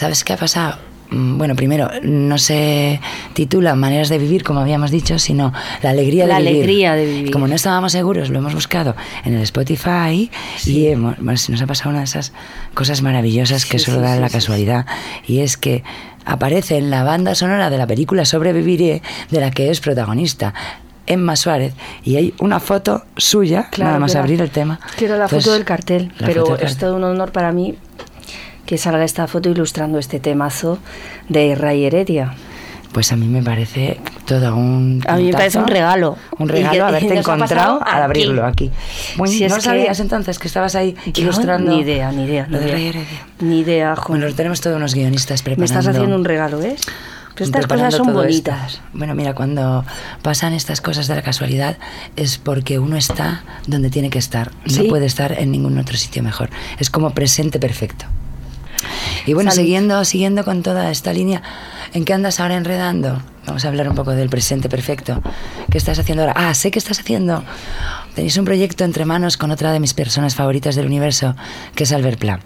¿Sabes 0.00 0.24
qué 0.24 0.32
ha 0.32 0.38
pasado? 0.38 0.78
Mm, 1.10 1.36
Bueno, 1.36 1.54
primero, 1.54 1.90
no 2.02 2.38
se 2.38 3.00
titula 3.34 3.74
Maneras 3.74 4.08
de 4.08 4.16
vivir, 4.16 4.42
como 4.44 4.60
habíamos 4.60 4.90
dicho, 4.90 5.18
sino 5.18 5.52
La 5.82 5.90
alegría 5.90 6.22
de 6.24 6.28
La 6.32 6.38
vivir. 6.38 6.54
alegría 6.54 6.94
de 6.94 7.04
vivir. 7.04 7.30
Como 7.30 7.46
no 7.46 7.54
estábamos 7.54 7.92
seguros, 7.92 8.30
lo 8.30 8.38
hemos 8.38 8.54
buscado 8.54 8.96
en 9.26 9.34
el 9.34 9.42
Spotify 9.42 10.30
y 10.64 10.86
hemos, 10.86 11.16
bueno, 11.18 11.36
se 11.36 11.52
nos 11.52 11.60
ha 11.60 11.66
pasado 11.66 11.90
una 11.90 11.98
de 11.98 12.06
esas 12.06 12.32
cosas 12.72 13.02
maravillosas 13.02 13.66
que 13.66 13.78
Sí, 13.78 13.84
solo 13.84 13.98
sí, 13.98 14.04
da 14.04 14.16
la 14.16 14.30
casualidad. 14.30 14.86
Y 15.26 15.40
es 15.40 15.58
que 15.58 15.84
aparece 16.24 16.78
en 16.78 16.88
la 16.88 17.04
banda 17.04 17.34
sonora 17.34 17.68
de 17.68 17.76
la 17.76 17.86
película 17.86 18.24
Sobreviviré, 18.24 19.02
de 19.30 19.40
la 19.40 19.50
que 19.50 19.70
es 19.70 19.80
protagonista. 19.80 20.54
Emma 21.06 21.34
Suárez 21.34 21.74
y 22.04 22.16
hay 22.16 22.34
una 22.38 22.58
foto 22.60 23.04
suya, 23.16 23.68
nada 23.78 23.98
más 23.98 24.12
era- 24.12 24.20
abrir 24.20 24.40
el 24.40 24.50
tema. 24.50 24.78
Que 24.96 25.06
era 25.06 25.16
la 25.16 25.24
Entonces, 25.24 25.44
foto 25.44 25.54
del 25.54 25.64
cartel, 25.66 26.12
la 26.20 26.26
pero 26.26 26.46
foto 26.46 26.56
del 26.58 26.66
es 26.68 26.76
todo 26.78 26.94
un 26.96 27.02
honor 27.04 27.32
para 27.32 27.50
mí 27.52 27.74
que 28.70 28.78
salga 28.78 29.02
esta 29.04 29.26
foto 29.26 29.48
ilustrando 29.50 29.98
este 29.98 30.20
temazo 30.20 30.78
de 31.28 31.56
Ray 31.56 31.86
Heredia. 31.86 32.34
Pues 32.92 33.10
a 33.10 33.16
mí 33.16 33.26
me 33.26 33.42
parece 33.42 33.98
todo 34.26 34.54
un. 34.54 35.02
A 35.08 35.16
mí 35.16 35.24
me 35.24 35.32
parece 35.32 35.58
un 35.58 35.66
regalo. 35.66 36.16
Un 36.38 36.48
regalo 36.48 36.72
que- 36.74 36.80
haberte 36.80 37.14
y 37.16 37.18
encontrado 37.18 37.80
al 37.84 38.02
abrirlo 38.04 38.46
aquí. 38.46 38.70
Muy, 39.16 39.28
Si 39.28 39.44
¿No 39.48 39.56
que- 39.56 39.60
sabías 39.62 39.98
entonces 39.98 40.38
que 40.38 40.46
estabas 40.46 40.76
ahí 40.76 40.94
ilustrando? 41.16 41.72
Ni 41.72 41.80
idea, 41.80 42.12
ni 42.12 42.26
idea. 42.26 42.46
Lo 42.48 42.58
ni 42.58 42.64
de 42.64 42.64
idea. 42.70 42.74
Rey 42.76 42.86
Heredia. 42.86 43.26
Ni 43.40 43.58
idea, 43.58 43.96
jo. 43.96 44.08
Bueno, 44.10 44.32
tenemos 44.36 44.60
todos 44.60 44.76
unos 44.76 44.94
guionistas 44.94 45.40
Me 45.40 45.44
preparando. 45.46 45.64
estás 45.80 45.86
haciendo 45.88 46.14
un 46.14 46.24
regalo, 46.24 46.58
¿ves? 46.58 46.80
Pero 47.34 47.44
estas 47.46 47.66
cosas 47.66 47.94
son 47.94 48.12
bonitas. 48.12 48.74
esto. 48.74 48.82
Bueno, 48.92 49.16
mira, 49.16 49.34
cuando 49.34 49.84
pasan 50.22 50.52
estas 50.52 50.80
cosas 50.80 51.08
de 51.08 51.16
la 51.16 51.22
casualidad 51.22 51.76
es 52.14 52.38
porque 52.38 52.78
uno 52.78 52.96
está 52.96 53.42
donde 53.66 53.90
tiene 53.90 54.10
que 54.10 54.20
estar. 54.20 54.52
Sí. 54.66 54.82
No 54.84 54.88
puede 54.90 55.06
estar 55.06 55.32
en 55.40 55.50
ningún 55.50 55.76
otro 55.76 55.96
sitio 55.96 56.22
mejor. 56.22 56.50
Es 56.78 56.88
como 56.88 57.10
presente 57.10 57.58
perfecto. 57.58 58.04
Y 59.26 59.34
bueno, 59.34 59.50
Salud. 59.50 59.62
siguiendo, 59.64 60.04
siguiendo 60.04 60.44
con 60.44 60.62
toda 60.62 60.90
esta 60.90 61.12
línea, 61.12 61.42
¿en 61.92 62.04
qué 62.04 62.12
andas 62.14 62.40
ahora 62.40 62.56
enredando? 62.56 63.22
Vamos 63.46 63.64
a 63.64 63.68
hablar 63.68 63.88
un 63.88 63.94
poco 63.94 64.12
del 64.12 64.28
presente 64.28 64.68
perfecto. 64.68 65.22
¿Qué 65.70 65.78
estás 65.78 65.98
haciendo 65.98 66.22
ahora? 66.22 66.34
Ah, 66.36 66.54
sé 66.54 66.70
que 66.70 66.78
estás 66.78 67.00
haciendo. 67.00 67.42
Tenéis 68.14 68.36
un 68.36 68.44
proyecto 68.44 68.84
entre 68.84 69.04
manos 69.04 69.36
con 69.36 69.50
otra 69.50 69.72
de 69.72 69.80
mis 69.80 69.94
personas 69.94 70.34
favoritas 70.34 70.74
del 70.76 70.86
universo, 70.86 71.34
que 71.74 71.84
es 71.84 71.92
Albert 71.92 72.18
Pla. 72.18 72.40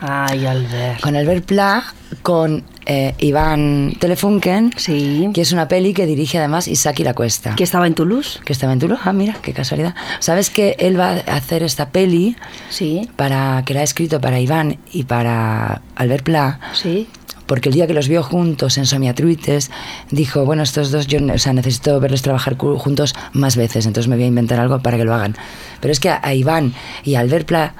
Ay, 0.00 0.46
Albert. 0.46 1.00
Con 1.00 1.16
Albert 1.16 1.44
Pla, 1.46 1.82
con 2.22 2.64
eh, 2.84 3.14
Iván 3.18 3.94
Telefunken, 3.98 4.72
Sí. 4.76 5.28
que 5.34 5.40
es 5.40 5.52
una 5.52 5.68
peli 5.68 5.92
que 5.94 6.06
dirige 6.06 6.38
además 6.38 6.68
Isaki 6.68 7.02
La 7.02 7.14
Cuesta. 7.14 7.54
¿Que 7.56 7.64
estaba 7.64 7.86
en 7.86 7.94
Toulouse? 7.94 8.40
Que 8.44 8.52
estaba 8.52 8.72
en 8.72 8.78
Toulouse. 8.78 9.02
Ah, 9.04 9.12
mira, 9.12 9.36
qué 9.42 9.52
casualidad. 9.52 9.94
¿Sabes 10.20 10.50
que 10.50 10.76
él 10.78 10.98
va 10.98 11.10
a 11.26 11.36
hacer 11.36 11.62
esta 11.62 11.88
peli 11.90 12.36
Sí. 12.68 13.08
para 13.16 13.62
que 13.64 13.74
la 13.74 13.80
ha 13.80 13.84
escrito 13.84 14.20
para 14.20 14.38
Iván 14.38 14.78
y 14.92 15.04
para 15.04 15.82
Albert 15.96 16.24
Pla? 16.24 16.60
Sí. 16.74 17.08
Porque 17.46 17.68
el 17.68 17.74
día 17.74 17.86
que 17.86 17.94
los 17.94 18.08
vio 18.08 18.22
juntos 18.22 18.76
en 18.78 18.86
Somiatruites, 18.86 19.70
dijo, 20.10 20.44
bueno, 20.44 20.62
estos 20.62 20.90
dos, 20.90 21.06
yo 21.06 21.18
o 21.32 21.38
sea, 21.38 21.52
necesito 21.52 21.98
verlos 22.00 22.22
trabajar 22.22 22.56
juntos 22.56 23.14
más 23.32 23.56
veces, 23.56 23.86
entonces 23.86 24.08
me 24.08 24.16
voy 24.16 24.24
a 24.24 24.28
inventar 24.28 24.58
algo 24.60 24.80
para 24.80 24.96
que 24.96 25.04
lo 25.04 25.14
hagan. 25.14 25.36
Pero 25.80 25.92
es 25.92 26.00
que 26.00 26.08
a, 26.10 26.20
a 26.22 26.34
Iván 26.34 26.74
y 27.04 27.14
a 27.14 27.20
Albert 27.20 27.46
Pla 27.46 27.74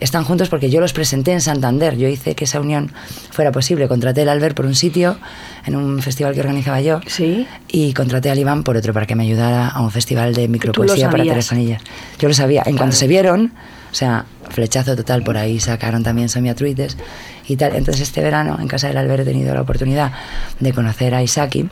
están 0.00 0.24
juntos 0.24 0.48
porque 0.48 0.68
yo 0.70 0.80
los 0.80 0.92
presenté 0.92 1.32
en 1.32 1.40
Santander. 1.40 1.96
Yo 1.96 2.08
hice 2.08 2.34
que 2.34 2.44
esa 2.44 2.60
unión 2.60 2.90
fuera 3.30 3.52
posible. 3.52 3.86
Contraté 3.86 4.22
al 4.22 4.30
Albert 4.30 4.56
por 4.56 4.66
un 4.66 4.74
sitio, 4.74 5.16
en 5.64 5.76
un 5.76 6.02
festival 6.02 6.34
que 6.34 6.40
organizaba 6.40 6.80
yo, 6.80 7.00
Sí. 7.06 7.46
y 7.68 7.92
contraté 7.92 8.28
al 8.30 8.38
Iván 8.38 8.64
por 8.64 8.76
otro 8.76 8.92
para 8.92 9.06
que 9.06 9.14
me 9.14 9.22
ayudara 9.22 9.68
a 9.68 9.80
un 9.80 9.92
festival 9.92 10.34
de 10.34 10.48
micropoesía 10.48 11.06
para 11.08 11.18
sabías. 11.18 11.34
telefonillas. 11.34 11.82
Yo 12.18 12.26
lo 12.28 12.34
sabía. 12.34 12.62
En 12.66 12.76
cuanto 12.76 12.96
se 12.96 13.06
vieron, 13.06 13.52
o 13.92 13.94
sea, 13.94 14.24
flechazo 14.52 14.94
total 14.96 15.22
por 15.22 15.36
ahí, 15.36 15.58
sacaron 15.60 16.02
también 16.02 16.28
Somiatruites 16.28 16.96
y 17.48 17.56
tal. 17.56 17.74
Entonces 17.76 18.02
este 18.02 18.20
verano 18.22 18.58
en 18.60 18.68
casa 18.68 18.88
del 18.88 18.96
Albert 18.98 19.22
he 19.22 19.24
tenido 19.24 19.54
la 19.54 19.62
oportunidad 19.62 20.12
de 20.60 20.72
conocer 20.72 21.14
a 21.14 21.22
Isaki. 21.22 21.68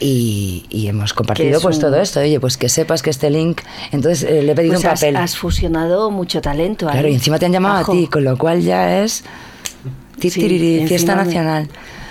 Y, 0.00 0.66
y 0.70 0.88
hemos 0.88 1.14
compartido 1.14 1.56
es 1.56 1.62
pues 1.62 1.76
un- 1.76 1.82
todo 1.82 1.96
esto. 2.00 2.20
Oye, 2.20 2.40
pues 2.40 2.56
que 2.56 2.68
sepas 2.68 3.00
que 3.02 3.10
este 3.10 3.30
link. 3.30 3.60
Entonces 3.92 4.24
eh, 4.28 4.42
le 4.42 4.52
he 4.52 4.54
pedido 4.54 4.74
Pues 4.74 4.84
un 4.84 4.90
has, 4.90 5.00
papel. 5.00 5.16
has 5.16 5.36
fusionado 5.36 6.10
mucho 6.10 6.40
talento. 6.40 6.86
Claro, 6.86 7.06
ahí. 7.06 7.12
y 7.12 7.16
encima 7.16 7.38
te 7.38 7.46
han 7.46 7.52
llamado 7.52 7.76
Ajo. 7.78 7.92
a 7.92 7.94
ti, 7.94 8.06
con 8.08 8.24
lo 8.24 8.36
cual 8.36 8.60
ya 8.60 9.02
es 9.02 9.22
Sí, 10.20 10.30
tiriri, 10.30 10.86
fiesta 10.88 11.12
encima 11.12 11.16
me- 11.16 11.24
nacional. 11.24 11.68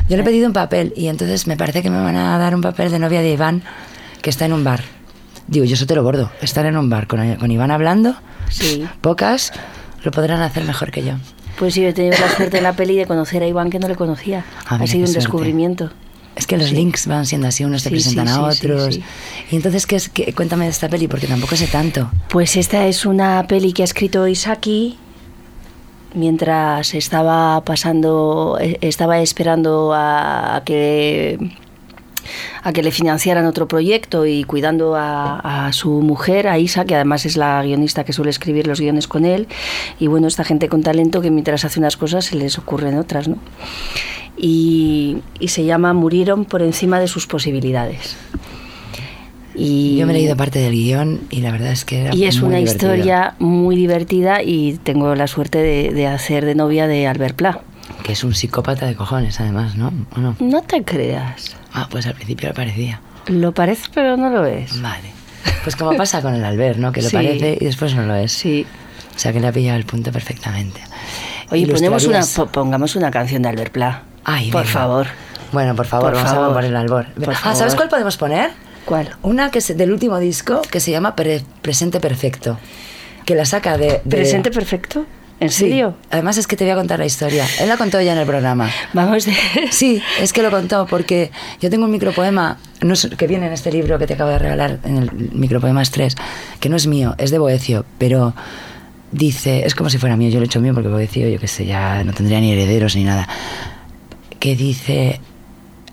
Yo 0.10 0.15
le 0.17 0.23
he 0.23 0.25
pedido 0.25 0.47
un 0.47 0.53
papel 0.53 0.93
y 0.95 1.08
entonces 1.08 1.45
me 1.47 1.56
parece 1.58 1.82
que 1.82 1.89
me 1.89 1.97
van 2.01 2.15
a 2.15 2.38
dar 2.38 2.56
un 2.56 2.62
papel 2.62 2.91
de 2.91 2.99
novia 2.99 3.21
de 3.21 3.32
Iván 3.34 3.63
que 4.21 4.29
está 4.29 4.45
en 4.45 4.53
un 4.53 4.63
bar. 4.63 4.82
Digo, 5.47 5.65
yo 5.65 5.73
eso 5.75 5.86
te 5.86 5.95
lo 5.95 6.03
bordo. 6.03 6.32
Estar 6.41 6.65
en 6.65 6.77
un 6.77 6.89
bar 6.89 7.08
con, 7.08 7.36
con 7.36 7.51
Iván 7.51 7.69
hablando, 7.71 8.15
Sí. 8.49 8.88
pocas 9.01 9.51
lo 10.03 10.12
podrán 10.12 10.41
hacer 10.41 10.63
mejor 10.65 10.91
que 10.91 11.03
yo. 11.03 11.13
Pues 11.58 11.75
sí, 11.75 11.86
he 11.86 11.93
tenido 11.93 12.17
la 12.19 12.29
suerte 12.36 12.58
en 12.58 12.63
la 12.63 12.73
peli 12.73 12.95
de 12.95 13.06
conocer 13.06 13.43
a 13.43 13.47
Iván 13.47 13.69
que 13.69 13.79
no 13.79 13.88
le 13.88 13.95
conocía. 13.95 14.43
Ah, 14.65 14.79
ha 14.82 14.88
sido 14.88 15.01
un 15.01 15.08
suerte. 15.08 15.13
descubrimiento. 15.19 15.91
Es 16.36 16.47
que 16.47 16.58
los 16.58 16.69
Sí. 16.69 16.75
links 16.75 17.06
van 17.06 17.27
siendo 17.27 17.47
así, 17.47 17.63
unos 17.63 17.84
te 17.84 17.89
Sí, 17.89 17.95
presentan 17.95 18.27
sí, 18.27 18.34
a 18.34 18.41
otros. 18.41 18.97
Y 19.51 19.56
entonces, 19.56 19.86
¿qué 19.86 19.95
es? 19.97 20.10
qué- 20.10 20.34
cuéntame 20.34 20.65
de 20.65 20.71
esta 20.71 20.89
peli, 20.89 21.08
porque 21.08 21.27
tampoco 21.27 21.56
sé 21.56 21.67
tanto. 21.67 22.10
Pues 22.29 22.58
esta 22.58 22.88
es 22.88 23.06
una 23.06 23.45
peli 23.47 23.71
que 23.71 23.84
ha 23.84 23.86
escrito 23.86 24.27
Isaki 24.27 24.97
mientras 26.15 26.93
estaba 26.93 27.63
pasando, 27.63 28.58
eh, 28.60 28.77
estaba 28.82 29.19
esperando 29.19 29.93
a, 29.93 30.56
a 30.58 30.63
que 30.63 31.38
a 32.63 32.73
que 32.73 32.83
le 32.83 32.91
financiaran 32.91 33.45
otro 33.45 33.67
proyecto 33.67 34.25
y 34.25 34.43
cuidando 34.43 34.95
a, 34.95 35.67
a 35.67 35.73
su 35.73 36.01
mujer, 36.01 36.47
a 36.47 36.57
Isa, 36.59 36.86
que 36.86 36.95
además 36.95 37.25
es 37.25 37.38
la 37.38 37.62
guionista 37.63 38.03
que 38.03 38.13
suele 38.13 38.31
escribir 38.31 38.67
los 38.67 38.79
guiones 38.79 39.07
con 39.07 39.25
él. 39.25 39.47
Y 39.99 40.07
bueno, 40.07 40.27
esta 40.27 40.43
gente 40.43 40.69
con 40.69 40.83
talento 40.83 41.21
que 41.21 41.31
mientras 41.31 41.65
hace 41.65 41.79
unas 41.79 41.97
cosas 41.97 42.25
se 42.25 42.36
les 42.36 42.57
ocurren 42.57 42.97
otras, 42.97 43.27
¿no? 43.27 43.38
Y, 44.38 45.17
y 45.39 45.49
se 45.49 45.63
llama 45.65 45.93
Murieron 45.93 46.45
por 46.45 46.62
encima 46.62 46.99
de 46.99 47.07
sus 47.07 47.27
posibilidades. 47.27 48.15
Y, 49.55 49.97
Yo 49.97 50.07
me 50.07 50.13
he 50.13 50.15
leído 50.15 50.36
parte 50.36 50.57
del 50.57 50.73
guion 50.73 51.21
y 51.29 51.41
la 51.41 51.51
verdad 51.51 51.71
es 51.71 51.86
que 51.86 52.01
era 52.01 52.15
y 52.15 52.25
es 52.25 52.39
muy 52.41 52.47
una 52.49 52.57
divertido. 52.57 52.95
historia 52.95 53.36
muy 53.38 53.75
divertida 53.75 54.41
y 54.41 54.79
tengo 54.81 55.13
la 55.13 55.27
suerte 55.27 55.59
de, 55.59 55.91
de 55.93 56.07
hacer 56.07 56.43
de 56.45 56.55
novia 56.55 56.88
de 56.88 57.05
Albert 57.05 57.36
Pla. 57.36 57.62
Que 58.04 58.12
es 58.13 58.24
un 58.24 58.34
psicópata 58.36 58.86
de 58.86 58.96
cojones, 58.96 59.39
además, 59.39 59.76
¿no? 59.76 59.94
¿O 60.16 60.20
no? 60.20 60.36
No 60.39 60.62
te 60.62 60.84
creas. 60.84 61.56
Ah, 61.74 61.88
pues 61.89 62.06
al 62.06 62.13
principio 62.16 62.50
lo 62.50 62.54
parecía. 62.56 63.00
Lo 63.28 63.54
parece, 63.54 63.86
pero 63.94 64.18
no 64.18 64.30
lo 64.30 64.46
es. 64.46 64.82
Vale. 64.82 65.12
Pues 65.63 65.76
como 65.78 65.96
pasa 65.96 66.22
con 66.22 66.36
el 66.36 66.44
Albert, 66.44 66.78
¿no? 66.78 66.92
Que 66.92 67.02
lo 67.02 67.10
Sí. 67.10 67.16
parece 67.16 67.58
y 67.60 67.66
después 67.66 67.96
no 67.96 68.04
lo 68.06 68.16
es. 68.16 68.34
Sí. 68.34 68.66
O 69.16 69.20
sea 69.20 69.32
que 69.32 69.39
le 69.39 69.48
ha 69.48 69.52
pillado 69.54 69.78
el 69.78 69.86
punto 69.86 70.12
perfectamente. 70.12 70.82
Oye, 71.52 71.66
ponemos 71.68 72.06
una, 72.06 72.22
po- 72.36 72.48
pongamos 72.48 72.96
una 72.98 73.10
canción 73.12 73.42
de 73.44 73.50
Albert 73.50 73.72
Pla. 73.72 74.04
Ay, 74.26 74.52
por 74.52 74.62
venga. 74.63 74.74
favor. 74.74 75.08
Bueno, 75.54 75.76
por 75.76 75.86
favor, 75.86 76.08
Por 76.12 76.16
vamos 76.16 76.32
favor. 76.32 76.50
a 76.52 76.54
poner 76.56 76.70
el 76.72 76.76
albor. 76.76 77.06
Por 77.13 77.34
ah, 77.34 77.38
favor. 77.38 77.58
¿sabes 77.58 77.76
cuál 77.76 77.88
podemos 77.89 78.18
poner? 78.18 78.52
¿Cuál? 78.86 79.12
Una 79.22 79.50
que 79.52 79.60
es 79.60 79.78
del 79.78 79.92
último 79.94 80.18
disco 80.20 80.62
que 80.70 80.80
se 80.82 80.92
llama 80.92 81.16
Pre- 81.16 81.44
Presente 81.62 82.00
Perfecto. 82.02 82.58
Que 83.26 83.36
la 83.36 83.46
saca 83.46 83.78
de. 83.78 83.86
de- 83.86 84.02
¿Presente 84.10 84.52
perfecto? 84.52 85.06
¿En 85.39 85.50
Sí. 85.50 85.65
serio? 85.67 85.96
Además 86.10 86.38
es 86.38 86.48
que 86.48 86.56
te 86.56 86.63
voy 86.63 86.72
a 86.72 86.76
contar 86.76 87.00
la 87.00 87.06
historia. 87.06 87.46
Él 87.60 87.67
la 87.67 87.76
contó 87.76 88.00
ya 88.02 88.13
en 88.13 88.19
el 88.19 88.26
programa. 88.26 88.69
Vamos 88.93 89.26
de... 89.26 89.34
Sí, 89.72 90.02
es 90.22 90.32
que 90.32 90.41
lo 90.41 90.50
contó 90.52 90.86
porque 90.86 91.32
yo 91.60 91.69
tengo 91.69 91.86
un 91.86 91.91
micropoema 91.91 92.58
no 92.82 92.93
es- 92.93 93.10
que 93.17 93.28
viene 93.28 93.48
en 93.48 93.54
este 93.54 93.72
libro 93.72 94.00
que 94.00 94.08
te 94.08 94.13
acabo 94.13 94.30
de 94.30 94.39
regalar, 94.39 94.80
en 94.86 94.98
el 94.98 95.12
Micropoemas 95.34 95.91
3, 95.91 96.15
que 96.60 96.69
no 96.69 96.76
es 96.78 96.88
mío, 96.88 97.15
es 97.17 97.32
de 97.32 97.39
Boecio, 97.39 97.86
pero 97.98 98.34
dice, 99.12 99.65
es 99.65 99.76
como 99.76 99.89
si 99.89 99.98
fuera 99.98 100.15
mío, 100.17 100.30
yo 100.30 100.39
lo 100.39 100.43
he 100.43 100.48
hecho 100.48 100.62
mío 100.62 100.74
porque 100.74 100.89
Boecio, 100.89 101.28
yo 101.28 101.39
qué 101.39 101.48
sé, 101.48 101.65
ya 101.65 102.04
no 102.04 102.13
tendría 102.13 102.39
ni 102.39 102.52
herederos 102.54 102.96
ni 102.96 103.04
nada, 103.04 103.28
que 104.39 104.56
dice, 104.56 105.19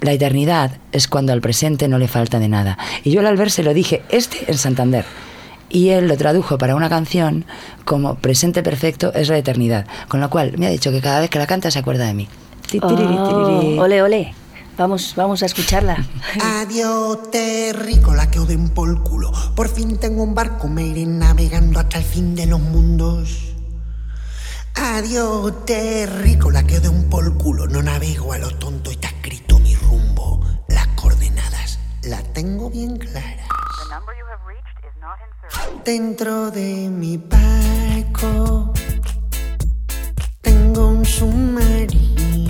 la 0.01 0.13
eternidad 0.13 0.73
es 0.93 1.07
cuando 1.09 1.33
al 1.33 1.41
presente 1.41 1.89
no 1.89 1.99
le 1.99 2.09
falta 2.09 2.39
de 2.39 2.49
nada. 2.49 2.79
Y 3.05 3.11
yo 3.11 3.21
al 3.21 3.27
Albert 3.27 3.51
se 3.51 3.63
lo 3.63 3.75
dije, 3.75 4.03
este 4.11 4.39
en 4.51 4.59
Santander. 4.59 5.05
Y 5.71 5.91
él 5.91 6.09
lo 6.09 6.17
tradujo 6.17 6.59
para 6.59 6.75
una 6.75 6.89
canción 6.89 7.45
como 7.85 8.17
presente 8.17 8.63
perfecto 8.63 9.13
es 9.15 9.29
la 9.29 9.39
eternidad. 9.39 9.87
Con 10.09 10.21
lo 10.21 10.29
cual 10.29 10.59
me 10.59 10.67
ha 10.67 10.71
dicho 10.71 10.91
que 10.91 11.01
cada 11.01 11.21
vez 11.21 11.31
que 11.31 11.39
la 11.39 11.47
canta 11.47 11.71
se 11.71 11.79
acuerda 11.79 12.07
de 12.07 12.15
mí. 12.15 12.29
Oh, 12.83 12.87
ole, 13.81 14.03
ole. 14.03 14.35
Vamos, 14.77 15.15
vamos 15.17 15.43
a 15.43 15.47
escucharla. 15.47 16.05
Adiós, 16.43 17.31
terrícola, 17.31 18.31
que 18.31 18.41
oden 18.41 18.71
por 18.71 19.03
culo. 19.03 19.31
Por 19.55 19.69
fin 19.69 19.99
tengo 19.99 20.23
un 20.23 20.35
barco, 20.35 20.69
me 20.69 20.87
iré 20.87 21.05
navegando 21.07 21.81
hasta 21.81 21.99
el 21.99 22.05
fin 22.05 22.35
de 22.35 22.47
los 22.47 22.61
mundos. 22.61 23.55
Adiós, 24.75 25.67
terrícola, 25.67 26.65
que 26.65 26.79
oden 26.79 27.11
por 27.11 27.37
culo. 27.37 27.67
No 27.67 27.83
navego 27.83 28.33
a 28.33 28.39
lo 28.39 28.51
tonto, 28.57 28.91
está 28.91 29.09
escrito 29.09 29.59
mi 29.59 29.75
rumbo, 29.75 30.41
las 30.69 30.87
coordenadas. 30.89 31.79
tengo 32.33 32.71
bien 32.71 32.97
claras. 32.97 33.49
Dentro 35.85 36.51
de 36.51 36.89
mi 36.91 37.17
barco 37.17 38.73
tengo 40.43 40.89
un 40.89 41.05
submarino 41.05 42.50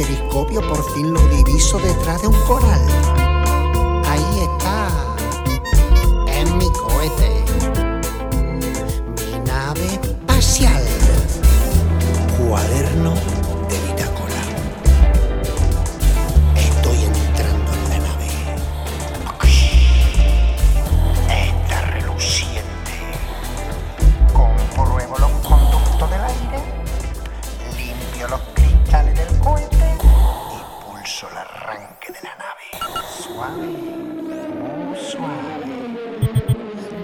periscopio 0.00 0.62
por 0.62 0.82
fin 0.94 1.12
lo 1.12 1.20
diviso 1.28 1.78
detrás 1.78 2.22
de 2.22 2.28
un 2.28 2.40
coral. 2.46 2.89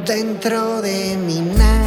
Dentro 0.07 0.81
de 0.83 1.17
mi 1.17 1.41
nave, 1.41 1.86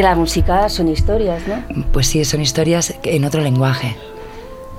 Porque 0.00 0.14
la 0.14 0.16
música 0.16 0.66
son 0.70 0.88
historias, 0.88 1.42
¿no? 1.46 1.62
Pues 1.92 2.06
sí, 2.06 2.24
son 2.24 2.40
historias 2.40 2.94
en 3.02 3.22
otro 3.26 3.42
lenguaje. 3.42 3.96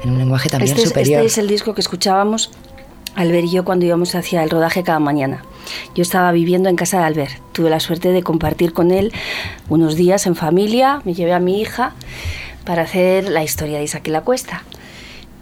En 0.03 0.09
un 0.09 0.17
lenguaje 0.17 0.49
también 0.49 0.71
Este 0.71 0.81
es, 0.81 0.89
superior. 0.89 1.19
este 1.19 1.27
es 1.27 1.37
el 1.37 1.47
disco 1.47 1.75
que 1.75 1.81
escuchábamos 1.81 2.49
Albert 3.13 3.45
y 3.45 3.51
yo 3.51 3.63
cuando 3.63 3.85
íbamos 3.85 4.15
hacia 4.15 4.41
el 4.41 4.49
rodaje 4.49 4.81
cada 4.81 4.97
mañana. 4.97 5.43
Yo 5.93 6.01
estaba 6.01 6.31
viviendo 6.31 6.69
en 6.69 6.75
casa 6.75 6.97
de 6.97 7.03
Albert. 7.03 7.33
Tuve 7.51 7.69
la 7.69 7.79
suerte 7.79 8.11
de 8.11 8.23
compartir 8.23 8.73
con 8.73 8.89
él 8.89 9.13
unos 9.69 9.95
días 9.95 10.25
en 10.25 10.35
familia. 10.35 11.03
Me 11.05 11.13
llevé 11.13 11.33
a 11.33 11.39
mi 11.39 11.61
hija 11.61 11.93
para 12.65 12.81
hacer 12.81 13.29
la 13.29 13.43
historia 13.43 13.77
de 13.77 13.83
Isaac 13.83 14.07
y 14.07 14.09
la 14.09 14.21
Cuesta. 14.21 14.63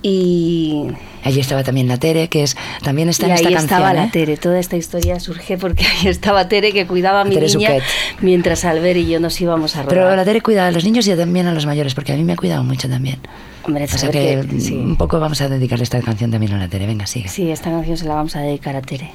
Y, 0.02 0.88
Allí 1.26 1.42
estaba 1.42 1.64
también 1.64 1.90
la 1.90 1.98
Tere, 1.98 2.30
que 2.30 2.44
es 2.44 2.56
también 2.82 3.10
está 3.10 3.28
y 3.28 3.32
en 3.32 3.36
esta 3.36 3.48
ahí 3.50 3.54
canción. 3.56 3.80
estaba 3.80 3.92
¿eh? 3.92 4.06
la 4.06 4.12
Tere. 4.12 4.38
Toda 4.38 4.58
esta 4.58 4.78
historia 4.78 5.20
surge 5.20 5.58
porque 5.58 5.86
ahí 5.86 6.08
estaba 6.08 6.48
Tere 6.48 6.72
que 6.72 6.88
cuidaba 6.88 7.22
a 7.22 7.26
mi 7.26 7.36
Tere 7.36 7.48
niña 7.48 7.68
Suquet. 7.70 7.84
mientras 8.22 8.64
Albert 8.64 8.98
y 8.98 9.08
yo 9.08 9.20
nos 9.20 9.40
íbamos 9.42 9.76
a 9.76 9.84
rodar. 9.84 9.90
Pero 9.96 10.16
la 10.16 10.24
Tere 10.24 10.40
cuida 10.42 10.68
a 10.68 10.72
los 10.72 10.86
niños 10.86 11.06
y 11.08 11.16
también 11.16 11.48
a 11.48 11.54
los 11.54 11.66
mayores, 11.66 11.94
porque 11.94 12.14
a 12.14 12.16
mí 12.16 12.24
me 12.24 12.34
ha 12.34 12.36
cuidado 12.38 12.64
mucho 12.64 12.88
también. 12.88 13.18
Hombre, 13.66 13.84
O 13.84 13.88
sea 13.90 14.10
que, 14.10 14.46
que- 14.50 14.62
sí. 14.62 14.74
un 14.74 14.96
poco 14.96 15.20
vamos 15.20 15.42
a 15.42 15.50
dedicarle 15.50 15.84
esta 15.84 16.00
canción 16.02 16.32
también 16.32 16.54
a 16.54 16.58
la 16.60 16.70
Tere. 16.70 16.88
Venga, 16.88 17.06
sigue. 17.06 17.28
Sí, 17.28 17.52
esta 17.52 17.70
canción 17.70 17.98
se 17.98 18.06
la 18.06 18.16
vamos 18.16 18.38
a 18.38 18.40
dedicar 18.42 18.78
a 18.78 18.82
Tere. 18.82 19.12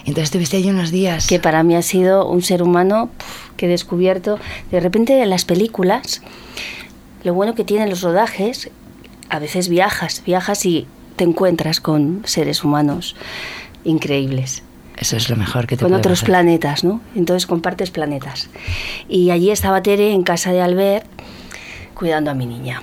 Entonces 0.00 0.24
estuviste 0.24 0.56
allí 0.58 0.70
unos 0.70 0.92
días. 0.92 1.26
que 1.26 1.40
para 1.40 1.64
mí 1.64 1.74
ha 1.74 1.82
sido 1.82 2.28
un 2.30 2.42
ser 2.42 2.62
humano 2.62 3.10
que 3.56 3.66
he 3.66 3.68
descubierto 3.68 4.38
de 4.70 4.78
repente 4.80 5.20
en 5.20 5.28
las 5.30 5.44
películas 5.44 6.22
lo 7.24 7.34
bueno 7.34 7.54
que 7.54 7.64
tienen 7.64 7.90
los 7.90 8.00
rodajes 8.00 8.70
a 9.30 9.38
veces 9.38 9.68
viajas 9.68 10.22
viajas 10.26 10.66
y 10.66 10.86
te 11.16 11.24
encuentras 11.24 11.80
con 11.80 12.22
seres 12.24 12.64
humanos 12.64 13.16
increíbles 13.84 14.62
Eso 14.98 15.16
es 15.16 15.30
lo 15.30 15.36
mejor 15.36 15.66
que 15.66 15.76
te 15.76 15.82
con 15.82 15.90
puede 15.90 16.00
otros 16.00 16.20
pasar. 16.20 16.26
planetas 16.26 16.84
no 16.84 17.00
entonces 17.14 17.46
compartes 17.46 17.90
planetas 17.90 18.50
y 19.08 19.30
allí 19.30 19.50
estaba 19.50 19.82
Tere 19.82 20.12
en 20.12 20.22
casa 20.22 20.52
de 20.52 20.60
Albert 20.60 21.06
cuidando 21.94 22.30
a 22.30 22.34
mi 22.34 22.46
niña 22.46 22.82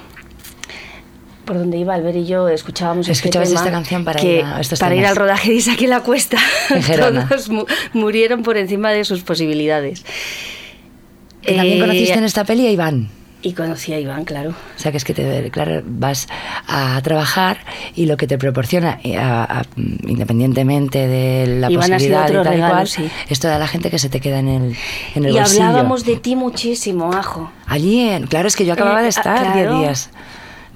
por 1.45 1.57
donde 1.57 1.77
iba 1.77 1.95
Albert 1.95 2.17
y 2.17 2.25
yo 2.25 2.49
escuchábamos 2.49 3.07
este 3.07 3.29
Escuchabas 3.29 3.47
tema 3.49 3.62
esta 3.62 3.71
canción 3.71 4.03
para 4.03 4.19
que 4.19 4.39
ir 4.39 4.43
a 4.45 4.60
estos 4.60 4.79
para 4.79 4.95
ir 4.95 4.99
temas. 5.01 5.12
al 5.12 5.15
rodaje 5.17 5.49
de 5.51 5.55
Isaac 5.55 5.81
y 5.81 5.88
la 5.88 6.01
Cuesta 6.01 6.38
En 6.69 6.83
todos 7.25 7.47
mu- 7.49 7.65
murieron 7.93 8.43
por 8.43 8.57
encima 8.57 8.91
de 8.91 9.05
sus 9.05 9.21
posibilidades 9.21 10.03
Que 11.41 11.53
también 11.55 11.77
Eh, 11.77 11.79
conociste 11.81 12.13
en 12.17 12.25
esta 12.25 12.43
peli 12.43 12.67
a 12.67 12.71
Iván. 12.71 13.10
Y 13.47 13.53
conocí 13.53 13.93
a 13.93 13.99
Iván 13.99 14.25
claro 14.25 14.49
O 14.51 14.79
sea, 14.79 14.91
que 14.91 14.97
es 14.97 15.05
que 15.05 15.13
te, 15.13 15.49
claro, 15.51 15.81
vas 15.86 16.27
a 16.67 16.99
trabajar 17.01 17.57
y 17.95 18.05
lo 18.05 18.17
que 18.17 18.27
te 18.27 18.38
proporciona, 18.38 18.99
eh, 19.03 19.17
a- 19.17 19.43
a- 19.43 19.65
independientemente 20.05 21.07
de 21.07 21.60
la 21.62 21.71
Iván 21.71 21.93
ha 21.93 21.99
sido 21.99 22.17
posibilidad 22.19 22.23
otro 22.25 22.41
y 22.41 22.43
tal 22.43 22.53
y 22.53 22.55
regalo, 22.57 22.73
cual, 22.75 22.88
sí. 22.88 23.10
es 23.29 23.39
toda 23.39 23.57
la 23.60 23.67
gente 23.67 23.89
que 23.89 23.99
se 23.99 24.10
te 24.10 24.19
queda 24.19 24.39
en 24.39 24.47
el, 24.49 24.75
en 25.15 25.25
el 25.25 25.31
y 25.31 25.38
bolsillo. 25.38 25.63
hablábamos 25.65 26.03
de 26.05 26.17
ti 26.17 26.36
muchísimo 26.36 27.13
ajo 27.13 27.51
Allí, 27.67 28.10
en, 28.10 28.27
claro, 28.27 28.47
es 28.47 28.55
que 28.55 28.65
yo 28.65 28.73
acababa 28.73 28.99
Eh, 28.99 29.03
de 29.03 29.07
ah, 29.07 29.10
estar 29.10 29.53
10 29.53 29.65
claro. 29.67 29.79
días. 29.79 30.10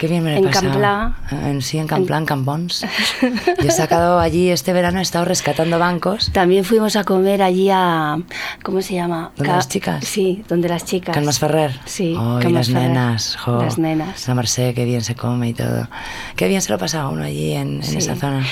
Qué 0.02 0.08
bien 0.08 0.24
me 0.24 0.32
lo 0.32 0.36
he 0.38 0.40
En 0.40 0.46
pasado. 0.46 0.72
Camplá. 0.72 1.14
En, 1.30 1.62
sí, 1.62 1.78
en 1.78 1.86
Camplán, 1.86 2.26
Campons. 2.26 2.84
Yo 3.62 3.68
he 3.68 3.72
sacado 3.72 4.18
allí 4.20 4.50
este 4.50 4.74
verano, 4.74 4.98
he 4.98 5.04
estado 5.04 5.26
rescatando 5.26 5.78
bancos. 5.78 6.32
también 6.34 6.66
fuimos 6.66 6.96
a 6.96 7.04
comer 7.04 7.44
allí 7.44 7.70
a 7.72 8.18
¿cómo 8.64 8.82
se 8.82 8.96
llama? 8.96 9.32
¿Donde 9.38 9.52
Ca- 9.52 9.58
las 9.58 9.70
chicas? 9.70 10.04
sí 10.04 10.44
donde 10.50 10.70
las 10.70 10.86
chicas 10.86 11.14
Calmas 11.14 11.38
Ferrer. 11.38 11.80
sí 11.86 12.16
Oh, 12.18 12.40
y 12.42 12.52
las 12.52 12.70
Ferrer. 12.70 12.90
nenas. 12.90 13.36
jo. 13.38 13.62
las 13.62 13.78
nenas 13.78 14.28
La 14.28 14.34
Merced, 14.34 14.74
qué 14.74 14.86
bien 14.86 15.04
se 15.04 15.14
come 15.14 15.50
y 15.50 15.54
todo. 15.54 15.88
Qué 16.36 16.48
bien 16.48 16.64
se 16.64 16.72
lo 16.72 16.80
pasaba 16.80 17.10
uno 17.10 17.24
allí 17.24 17.52
en, 17.52 17.76
en 17.76 17.84
Sí. 17.84 17.98
esa 17.98 18.16
zona. 18.16 18.44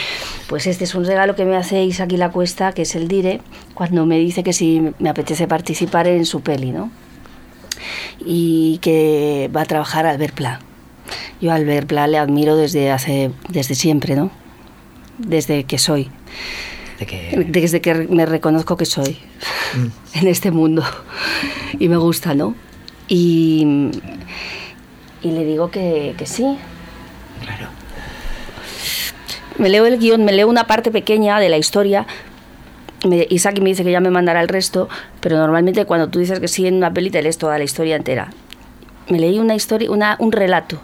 Pues 0.47 0.67
este 0.67 0.83
es 0.83 0.93
un 0.93 1.03
regalo 1.03 1.35
que 1.35 1.45
me 1.45 1.55
hace 1.57 1.83
Isaac 1.83 2.11
y 2.11 2.17
la 2.17 2.29
Cuesta, 2.29 2.73
que 2.73 2.83
es 2.83 2.93
el 2.95 3.07
Dire, 3.07 3.41
cuando 3.73 4.05
me 4.05 4.19
dice 4.19 4.43
que 4.43 4.53
si 4.53 4.91
me 4.99 5.09
apetece 5.09 5.47
participar 5.47 6.05
en 6.05 6.25
su 6.27 6.41
peli, 6.41 6.71
¿no? 6.71 6.91
Y 8.23 8.77
que 8.83 9.49
va 9.55 9.61
a 9.61 9.65
trabajar 9.65 10.05
Albert 10.05 10.35
Pla. 10.35 10.59
Yo 11.41 11.51
a 11.51 11.55
Albert 11.55 11.87
Pla 11.87 12.07
le 12.07 12.17
admiro 12.17 12.55
desde 12.55 12.91
hace 12.91 13.31
desde 13.49 13.75
siempre, 13.75 14.15
¿no? 14.15 14.31
desde 15.19 15.65
que 15.65 15.77
soy, 15.77 16.09
De 16.97 17.05
que... 17.05 17.45
desde 17.49 17.81
que 17.81 17.93
me 17.93 18.25
reconozco 18.25 18.77
que 18.77 18.85
soy 18.85 19.17
en 20.13 20.27
este 20.27 20.51
mundo. 20.51 20.83
Y 21.77 21.87
me 21.89 21.97
gusta, 21.97 22.33
¿no? 22.33 22.55
Y, 23.07 23.91
y 25.21 25.31
le 25.31 25.45
digo 25.45 25.69
que, 25.69 26.15
que 26.17 26.25
sí. 26.25 26.57
Claro. 27.43 27.67
Me 29.57 29.69
leo 29.69 29.85
el 29.85 29.99
guion, 29.99 30.23
me 30.23 30.31
leo 30.31 30.47
una 30.47 30.67
parte 30.67 30.89
pequeña 30.89 31.39
de 31.39 31.49
la 31.49 31.57
historia. 31.57 32.07
Me, 33.05 33.27
Isaac 33.29 33.59
me 33.59 33.69
dice 33.69 33.83
que 33.83 33.91
ya 33.91 33.99
me 33.99 34.09
mandará 34.09 34.41
el 34.41 34.47
resto, 34.47 34.89
pero 35.19 35.37
normalmente 35.37 35.85
cuando 35.85 36.09
tú 36.09 36.19
dices 36.19 36.39
que 36.39 36.47
sí 36.47 36.65
en 36.65 36.75
una 36.75 36.93
peli 36.93 37.09
te 37.09 37.21
lees 37.21 37.37
toda 37.37 37.57
la 37.57 37.63
historia 37.63 37.95
entera. 37.95 38.29
Me 39.09 39.19
leí 39.19 39.39
una 39.39 39.55
historia, 39.55 39.91
una, 39.91 40.15
un 40.19 40.31
relato. 40.31 40.79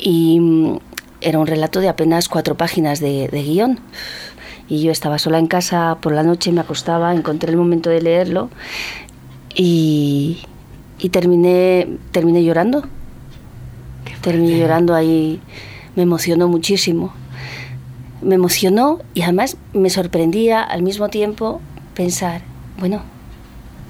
Y 0.00 0.40
mm, 0.40 0.78
era 1.20 1.38
un 1.38 1.46
relato 1.46 1.80
de 1.80 1.88
apenas 1.88 2.28
cuatro 2.28 2.56
páginas 2.56 3.00
de, 3.00 3.28
de 3.28 3.42
guion. 3.42 3.78
Y 4.68 4.82
yo 4.82 4.92
estaba 4.92 5.18
sola 5.18 5.38
en 5.38 5.46
casa 5.48 5.98
por 6.00 6.12
la 6.12 6.22
noche, 6.22 6.52
me 6.52 6.60
acostaba, 6.60 7.12
encontré 7.14 7.50
el 7.50 7.56
momento 7.56 7.90
de 7.90 8.00
leerlo 8.00 8.50
y, 9.54 10.38
y 10.98 11.08
terminé, 11.08 11.88
terminé 12.12 12.44
llorando. 12.44 12.84
Terminé 14.20 14.58
llorando 14.58 14.94
ahí, 14.94 15.40
me 15.96 16.02
emocionó 16.02 16.46
muchísimo. 16.48 17.12
Me 18.22 18.34
emocionó 18.34 18.98
y 19.14 19.22
además 19.22 19.56
me 19.72 19.88
sorprendía 19.90 20.62
al 20.62 20.82
mismo 20.82 21.08
tiempo 21.08 21.60
pensar, 21.94 22.42
bueno, 22.78 23.02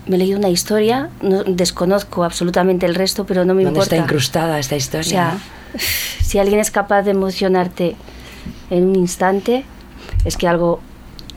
me 0.06 0.16
he 0.16 0.18
leído 0.18 0.38
una 0.38 0.48
historia, 0.48 1.10
no, 1.20 1.42
desconozco 1.44 2.22
absolutamente 2.24 2.86
el 2.86 2.94
resto, 2.94 3.26
pero 3.26 3.44
no 3.44 3.54
me 3.54 3.64
¿Dónde 3.64 3.78
importa. 3.80 3.96
está 3.96 4.04
incrustada 4.04 4.58
esta 4.60 4.76
O 4.76 4.78
historia? 4.78 5.10
sea, 5.10 5.32
no? 5.34 5.40
Si 6.20 6.38
alguien 6.38 6.60
es 6.60 6.70
capaz 6.70 7.02
de 7.02 7.12
emocionarte 7.12 7.96
en 8.70 8.84
un 8.88 8.96
instante, 8.96 9.64
es 10.24 10.36
que 10.36 10.46
algo 10.48 10.80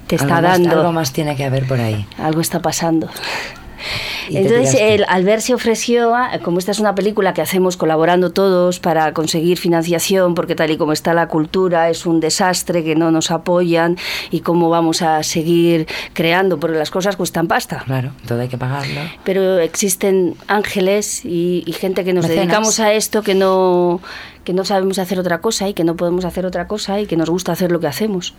te 0.07 0.15
está 0.15 0.37
algo 0.37 0.47
más- 0.47 0.59
dando, 0.59 0.77
algo 0.79 0.91
más 0.91 1.13
tiene 1.13 1.35
que 1.35 1.43
haber 1.45 1.67
por 1.67 1.79
ahí. 1.79 2.05
algo 2.17 2.41
está 2.41 2.61
pasando. 2.61 3.09
Entonces, 4.29 4.75
él, 4.79 5.05
al 5.07 5.23
ver 5.23 5.41
se 5.41 5.53
ofreció, 5.53 6.15
a- 6.15 6.39
como 6.39 6.59
esta 6.59 6.71
es 6.71 6.79
una 6.79 6.95
película 6.95 7.33
que 7.33 7.41
hacemos 7.41 7.77
colaborando 7.77 8.31
todos 8.31 8.79
para 8.79 9.13
conseguir 9.13 9.57
financiación, 9.57 10.35
porque 10.35 10.55
tal 10.55 10.71
y 10.71 10.77
como 10.77 10.93
está 10.93 11.13
la 11.13 11.27
cultura 11.27 11.89
es 11.89 12.05
un 12.05 12.19
desastre, 12.19 12.83
que 12.83 12.95
no 12.95 13.11
nos 13.11 13.31
apoyan 13.31 13.97
y 14.31 14.41
cómo 14.41 14.69
vamos 14.69 15.01
a 15.01 15.23
seguir 15.23 15.87
creando, 16.13 16.59
porque 16.59 16.77
las 16.77 16.91
cosas 16.91 17.15
cuestan 17.15 17.47
pasta. 17.47 17.83
Claro, 17.85 18.11
todo 18.27 18.41
hay 18.41 18.47
que 18.47 18.57
pagarlo. 18.57 19.01
Pero 19.23 19.59
existen 19.59 20.35
ángeles 20.47 21.25
y, 21.25 21.63
y 21.65 21.73
gente 21.73 22.03
que 22.03 22.13
nos 22.13 22.23
Mecenas. 22.23 22.45
dedicamos 22.45 22.79
a 22.79 22.93
esto 22.93 23.21
que 23.23 23.35
no 23.35 23.99
que 24.43 24.51
no 24.51 24.65
sabemos 24.65 24.99
hacer 24.99 25.19
otra 25.19 25.39
cosa 25.39 25.69
y 25.69 25.73
que 25.73 25.85
no 25.85 25.95
podemos 25.95 26.25
hacer 26.25 26.45
otra 26.45 26.67
cosa 26.67 26.99
y 26.99 27.05
que 27.05 27.15
nos 27.15 27.29
gusta 27.29 27.53
hacer 27.53 27.71
lo 27.71 27.79
que 27.79 27.87
hacemos. 27.87 28.33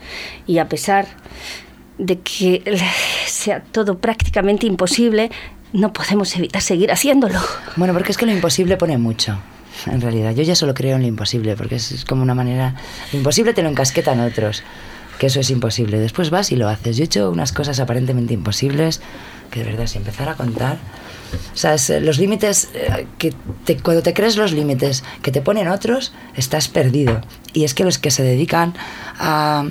Y 0.46 0.58
a 0.58 0.68
pesar 0.68 1.06
de 1.96 2.18
que 2.18 2.62
sea 3.26 3.62
todo 3.62 3.96
prácticamente 3.98 4.66
imposible, 4.66 5.30
no 5.74 5.92
podemos 5.92 6.34
evitar 6.36 6.62
seguir 6.62 6.90
haciéndolo. 6.92 7.40
Bueno, 7.76 7.92
porque 7.92 8.12
es 8.12 8.16
que 8.16 8.26
lo 8.26 8.32
imposible 8.32 8.76
pone 8.76 8.96
mucho. 8.96 9.38
En 9.86 10.00
realidad, 10.00 10.32
yo 10.32 10.44
ya 10.44 10.54
solo 10.54 10.72
creo 10.72 10.94
en 10.96 11.02
lo 11.02 11.08
imposible, 11.08 11.56
porque 11.56 11.74
es, 11.74 12.04
como 12.04 12.22
una 12.22 12.34
manera. 12.34 12.76
Lo 13.12 13.18
imposible 13.18 13.52
te 13.52 13.62
lo 13.62 13.68
encasquetan 13.68 14.20
otros, 14.20 14.62
que 15.18 15.26
eso 15.26 15.40
es 15.40 15.50
imposible. 15.50 15.98
Después 15.98 16.30
vas 16.30 16.52
y 16.52 16.56
lo 16.56 16.68
haces. 16.68 16.96
Yo 16.96 17.02
he 17.02 17.06
hecho 17.06 17.28
unas 17.28 17.52
cosas 17.52 17.80
aparentemente 17.80 18.32
imposibles, 18.32 19.00
que 19.50 19.64
de 19.64 19.72
verdad, 19.72 19.88
si 19.88 19.98
empezar 19.98 20.28
a 20.28 20.36
contar. 20.36 20.78
O 21.52 21.56
sea, 21.56 21.74
eh, 21.74 22.00
los 22.00 22.18
límites, 22.18 22.70
eh, 22.74 23.06
que 23.18 23.34
cuando 23.82 24.02
te 24.02 24.14
crees 24.14 24.36
los 24.36 24.52
límites 24.52 25.02
que 25.22 25.32
te 25.32 25.40
ponen 25.40 25.66
otros, 25.66 26.12
estás 26.36 26.68
perdido. 26.68 27.20
Y 27.52 27.64
es 27.64 27.74
que 27.74 27.82
los 27.82 27.98
que 27.98 28.12
se 28.12 28.22
dedican 28.22 28.74
a, 29.18 29.66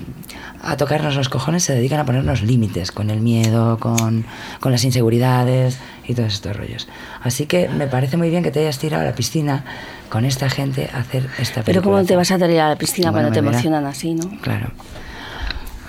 a 0.63 0.78
tocarnos 0.78 1.15
los 1.15 1.28
cojones 1.30 1.63
se 1.63 1.73
dedican 1.76 1.99
a 1.99 2.06
ponernos 2.06 2.41
límites 2.41 2.91
con 2.91 3.10
el 3.10 3.19
miedo, 3.19 3.78
con, 3.80 4.26
con 4.62 4.71
las 4.71 4.84
inseguridades 4.86 5.78
y 6.08 6.13
todos 6.15 6.34
estos 6.34 6.56
rollos. 6.56 6.88
Así 7.21 7.45
que 7.45 7.67
me 7.69 7.86
parece 7.88 8.15
muy 8.17 8.30
bien 8.30 8.43
que 8.43 8.52
te 8.52 8.62
hayas 8.62 8.80
tirado 8.80 9.04
a 9.04 9.06
la 9.06 9.13
piscina 9.15 9.65
con 10.10 10.26
esta 10.26 10.49
gente 10.49 10.89
a 10.93 10.99
hacer 10.99 11.23
esta 11.38 11.62
película. 11.62 11.63
Pero 11.65 11.82
¿cómo 11.84 12.04
te 12.06 12.15
vas 12.15 12.32
a 12.32 12.38
tirar 12.38 12.67
a 12.67 12.69
la 12.69 12.76
piscina 12.78 13.12
Bueno, 13.12 13.28
cuando 13.28 13.34
te 13.36 13.41
verá. 13.41 13.52
emocionan 13.54 13.86
así, 13.86 14.13
no? 14.15 14.30
Claro. 14.41 14.71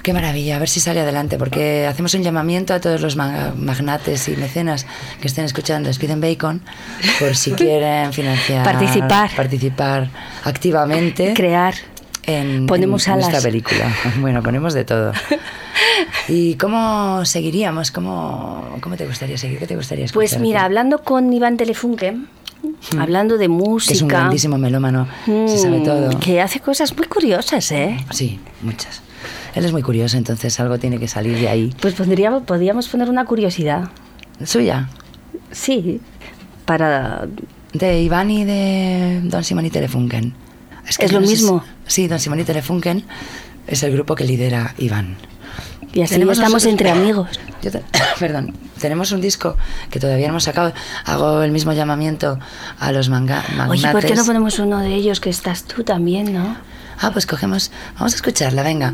Qué 0.02 0.12
maravilla, 0.12 0.56
a 0.56 0.58
ver 0.58 0.68
si 0.68 0.80
sale 0.80 1.00
adelante, 1.00 1.38
porque 1.38 1.86
hacemos 1.86 2.12
un 2.12 2.22
llamamiento 2.22 2.74
a 2.74 2.80
todos 2.80 3.00
los 3.00 3.16
ma- 3.16 3.54
magnates 3.56 4.28
y 4.28 4.36
mecenas 4.36 4.84
que 5.18 5.28
estén 5.28 5.46
escuchando 5.46 5.88
Speed 5.88 6.18
Bacon 6.18 6.60
por 7.18 7.34
si 7.34 7.52
quieren 7.56 8.12
financiar, 8.12 8.64
Participar. 8.64 9.30
participar 9.34 10.10
activamente 10.44 11.32
Crear. 11.32 11.74
En, 12.26 12.66
Ponemos 12.66 13.06
en- 13.08 13.14
en 13.14 13.20
esta 13.20 13.40
película. 13.40 13.92
Bueno, 14.20 14.42
ponemos 14.42 14.74
de 14.74 14.84
todo. 14.84 15.12
¿Y 16.28 16.54
cómo 16.54 17.24
seguiríamos? 17.24 17.90
¿Cómo, 17.90 18.76
cómo 18.80 18.96
te 18.96 19.06
gustaría 19.06 19.36
seguir? 19.38 19.58
¿Qué 19.58 19.66
te 19.66 19.76
gustaría 19.76 20.04
escuchar? 20.06 20.28
Pues 20.30 20.40
mira, 20.40 20.64
hablando 20.64 20.98
con 21.02 21.32
Iván 21.32 21.56
Telefunke, 21.56 22.16
hablando 22.98 23.36
de 23.38 23.48
música... 23.48 23.88
que 23.92 23.96
es 23.96 24.02
un 24.02 24.08
grandísimo 24.08 24.58
melómano, 24.58 25.06
se 25.26 25.58
sabe 25.58 25.80
mm, 25.80 25.84
todo. 25.84 26.18
Que 26.20 26.40
hace 26.40 26.60
cosas 26.60 26.96
muy 26.96 27.06
curiosas, 27.06 27.70
¿eh? 27.72 27.96
Sí, 28.10 28.38
muchas. 28.62 29.02
Él 29.54 29.64
es 29.64 29.72
muy 29.72 29.82
curioso, 29.82 30.16
entonces 30.16 30.58
algo 30.60 30.78
tiene 30.78 30.98
que 30.98 31.06
salir 31.08 31.38
de 31.38 31.48
ahí. 31.48 31.74
Pues 31.80 31.94
podríamos, 31.94 32.42
podríamos 32.44 32.88
poner 32.88 33.08
una 33.10 33.24
curiosidad. 33.24 33.90
Suya, 34.44 34.88
Sí, 35.52 36.00
para... 36.64 37.26
de 37.72 38.00
Iván 38.02 38.30
y 38.30 38.44
de 38.44 39.20
Don 39.24 39.44
Simón 39.44 39.66
y 39.66 39.70
Telefunken. 39.70 40.34
¿Es 40.86 41.12
lo 41.12 41.20
no 41.20 41.26
sé 41.26 41.32
mismo? 41.32 41.64
sí, 41.86 42.08
Don 42.08 42.18
Simón 42.20 42.40
y 42.40 42.44
Telefunken 42.44 43.04
es 43.66 43.82
el 43.82 43.92
grupo 43.92 44.14
que 44.14 44.24
lidera 44.24 44.74
Iván. 44.78 45.16
Y 45.92 46.02
así 46.02 46.14
Tenemos 46.14 46.38
estamos 46.38 46.54
nosotros- 46.64 46.72
entre 46.72 46.90
amigos. 46.90 47.28
Yo 47.62 47.70
te- 47.70 47.82
perdón, 48.18 48.54
tenemos 48.80 49.12
un 49.12 49.20
disco 49.20 49.56
que 49.90 50.00
todavía 50.00 50.26
no 50.26 50.32
hemos 50.32 50.44
sacado. 50.44 50.72
Hago 51.04 51.42
el 51.42 51.52
mismo 51.52 51.72
llamamiento 51.72 52.38
a 52.80 52.92
los 52.92 53.08
manga, 53.08 53.44
magnates. 53.56 53.84
Oye, 53.84 53.92
¿por 53.92 54.04
qué 54.04 54.14
no 54.14 54.24
ponemos 54.24 54.58
uno 54.58 54.80
de 54.80 54.94
ellos 54.94 55.20
que 55.20 55.30
estás 55.30 55.64
tú 55.64 55.84
también, 55.84 56.32
no? 56.32 56.56
Ah, 57.00 57.10
pues 57.12 57.26
cogemos. 57.26 57.70
Vamos 57.96 58.12
a 58.12 58.16
escucharla, 58.16 58.62
venga. 58.62 58.92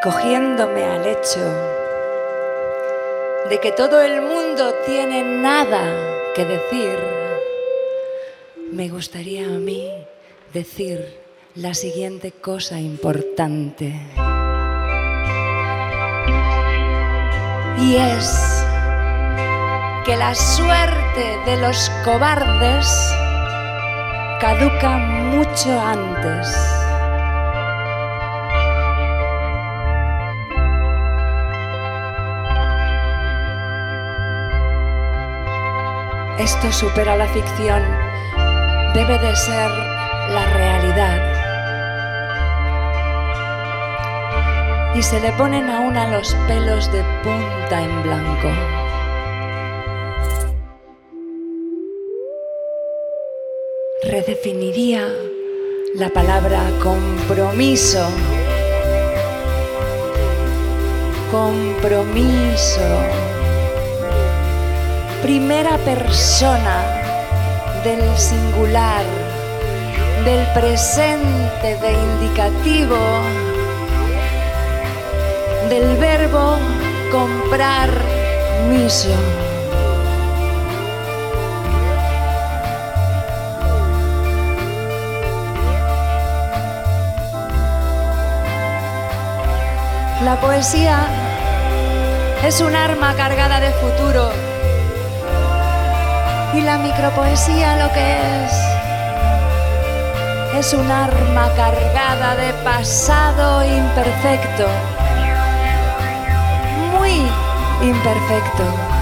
Acogiéndome 0.00 0.82
al 0.82 1.06
hecho 1.06 1.40
de 3.50 3.60
que 3.60 3.70
todo 3.70 4.00
el 4.00 4.22
mundo 4.22 4.72
tiene 4.86 5.22
nada 5.22 5.82
que 6.34 6.46
decir, 6.46 6.98
me 8.72 8.88
gustaría 8.88 9.44
a 9.44 9.58
mí 9.58 9.90
decir 10.54 11.20
la 11.54 11.74
siguiente 11.74 12.32
cosa 12.32 12.80
importante. 12.80 13.92
Y 17.78 17.96
es 17.96 18.64
que 20.06 20.16
la 20.16 20.34
suerte 20.34 21.36
de 21.44 21.56
los 21.58 21.90
cobardes 22.06 22.88
caduca 24.40 24.96
mucho 24.96 25.78
antes. 25.78 26.79
Esto 36.40 36.72
supera 36.72 37.16
la 37.16 37.28
ficción, 37.28 37.82
debe 38.94 39.18
de 39.18 39.36
ser 39.36 39.70
la 40.30 40.46
realidad. 40.54 41.20
Y 44.94 45.02
se 45.02 45.20
le 45.20 45.32
ponen 45.32 45.68
a 45.68 45.80
una 45.80 46.08
los 46.08 46.32
pelos 46.48 46.90
de 46.92 47.04
punta 47.22 47.82
en 47.82 48.02
blanco. 48.02 48.48
Redefiniría 54.04 55.06
la 55.94 56.08
palabra 56.08 56.62
compromiso. 56.82 58.08
Compromiso. 61.30 63.29
Primera 65.22 65.76
persona 65.84 66.82
del 67.84 68.00
singular, 68.16 69.04
del 70.24 70.46
presente 70.54 71.76
de 71.76 71.92
indicativo, 71.92 72.96
del 75.68 75.96
verbo 75.98 76.56
comprar 77.12 77.90
miso. 78.70 79.10
La 90.24 90.40
poesía 90.40 90.98
es 92.42 92.62
un 92.62 92.74
arma 92.74 93.14
cargada 93.16 93.60
de 93.60 93.70
futuro 93.72 94.49
y 96.54 96.60
la 96.62 96.78
micropoesía 96.78 97.76
lo 97.76 97.92
que 97.92 98.44
es 98.44 98.70
es 100.58 100.74
un 100.74 100.90
arma 100.90 101.48
cargada 101.54 102.34
de 102.36 102.52
pasado 102.64 103.64
imperfecto, 103.64 104.66
muy 106.92 107.22
imperfecto. 107.80 108.99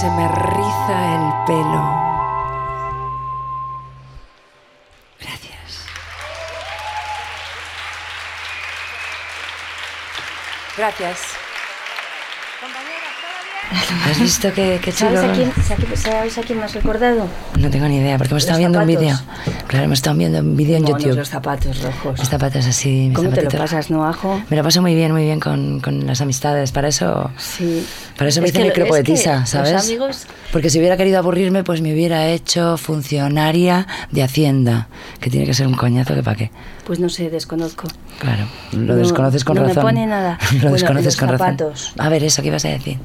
Se 0.00 0.10
me 0.10 0.28
riza 0.28 1.14
el 1.14 1.44
pelo. 1.46 1.84
Gracias. 5.18 5.86
Gracias. 10.76 11.45
¿Has 14.08 14.20
visto 14.20 14.52
qué, 14.54 14.78
qué 14.82 14.92
chulo? 14.92 15.16
¿Sabes 15.16 15.30
a, 15.30 15.32
quién, 15.34 15.96
¿Sabes 15.96 16.38
a 16.38 16.40
quién 16.42 16.58
me 16.58 16.64
has 16.64 16.74
recordado? 16.74 17.26
No 17.58 17.68
tengo 17.70 17.88
ni 17.88 17.96
idea, 17.98 18.16
porque 18.16 18.32
hemos 18.32 18.42
Los 18.42 18.44
estado 18.44 18.58
viendo 18.58 18.78
un 18.80 18.86
vídeo. 18.86 19.18
Claro, 19.66 19.84
hemos 19.86 19.98
estado 19.98 20.16
viendo 20.16 20.38
un 20.38 20.56
vídeo 20.56 20.76
en 20.76 20.84
Monos, 20.84 21.02
YouTube. 21.02 21.16
los 21.18 21.28
zapatos 21.28 21.82
rojos. 21.82 22.18
Los 22.18 22.28
zapatos 22.28 22.64
así. 22.66 23.08
mis 23.08 23.16
¿Cómo 23.16 23.30
te 23.30 23.42
lo 23.42 23.50
pasas, 23.50 23.90
no, 23.90 24.06
Ajo? 24.06 24.40
Me 24.50 24.56
lo 24.56 24.62
paso 24.62 24.80
muy 24.82 24.94
bien, 24.94 25.10
muy 25.12 25.24
bien 25.24 25.40
con, 25.40 25.80
con 25.80 26.06
las 26.06 26.20
amistades. 26.20 26.70
Para 26.70 26.88
eso, 26.88 27.30
Sí. 27.38 27.84
para 28.16 28.28
eso 28.28 28.40
me 28.40 28.46
Es 28.46 28.52
hice 28.52 28.62
que 28.62 28.68
lo- 28.68 28.74
micropoetisa, 28.74 29.42
es 29.42 29.50
¿sabes? 29.50 29.72
Los 29.72 29.84
amigos 29.86 30.26
Porque 30.52 30.70
si 30.70 30.78
hubiera 30.78 30.96
querido 30.96 31.18
aburrirme, 31.18 31.64
pues 31.64 31.80
me 31.82 31.92
hubiera 31.92 32.28
hecho 32.28 32.76
funcionaria 32.76 33.86
de 34.12 34.22
Hacienda, 34.22 34.88
que 35.20 35.28
tiene 35.28 35.44
que 35.44 35.54
ser 35.54 35.66
un 35.66 35.74
coñazo 35.74 36.14
que 36.14 36.22
para 36.22 36.36
qué. 36.36 36.50
Pues 36.86 37.00
no 37.00 37.08
sé, 37.08 37.30
desconozco. 37.30 37.88
Claro, 38.20 38.44
lo 38.72 38.78
No- 38.78 38.96
desconoces 38.96 39.42
con 39.44 39.56
no 39.56 39.62
me 39.62 39.68
razón. 39.68 39.82
pone 39.82 40.06
nada. 40.06 40.38
lo 40.52 40.58
Bueno, 40.60 40.72
desconoces 40.72 41.04
los 41.06 41.16
con 41.16 41.28
zapatos. 41.30 41.86
razón. 41.96 42.06
A 42.06 42.08
ver, 42.08 42.22
eso, 42.22 42.42
¿qué 42.42 42.48
ibas 42.48 42.64
a 42.64 42.68
decir? 42.68 42.98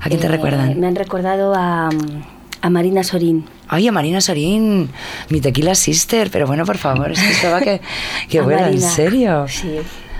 ¿A 0.00 0.08
quién 0.08 0.20
te 0.20 0.26
Eh, 0.26 0.30
recuerdan? 0.30 0.78
Me 0.78 0.86
han 0.86 0.94
recordado 0.96 1.54
a, 1.56 1.90
a 2.60 2.70
Marina 2.70 3.02
Sorín. 3.02 3.44
Ay, 3.68 3.88
a 3.88 3.92
Marina 3.92 4.20
Sorín, 4.20 4.88
mi 5.28 5.40
tequila 5.40 5.74
sister, 5.74 6.30
pero 6.30 6.46
bueno, 6.46 6.64
por 6.64 6.78
favor, 6.78 7.12
es 7.12 7.20
que 7.20 7.30
estaba 7.30 7.60
que, 7.60 7.80
que 8.28 8.38
A 8.40 8.68
en 8.70 8.80
serio. 8.80 9.46
Sí, 9.48 9.76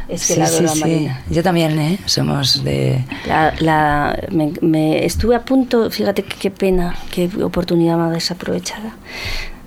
es 0.08 0.26
que 0.26 0.34
Sí, 0.34 0.40
la 0.40 0.46
sí, 0.46 0.54
adoro 0.56 0.70
a 0.70 0.74
sí. 0.74 0.80
Marina. 0.80 1.22
Yo 1.30 1.42
también, 1.42 1.78
¿eh? 1.78 1.98
Somos 2.06 2.62
de... 2.64 3.04
La, 3.26 3.54
la- 3.60 4.18
me, 4.30 4.52
me- 4.60 5.04
estuve 5.04 5.34
a 5.36 5.44
punto, 5.44 5.90
fíjate 5.90 6.22
qué 6.24 6.50
pena, 6.50 6.94
qué 7.10 7.30
oportunidad 7.42 7.96
más 7.96 8.12
desaprovechada, 8.12 8.94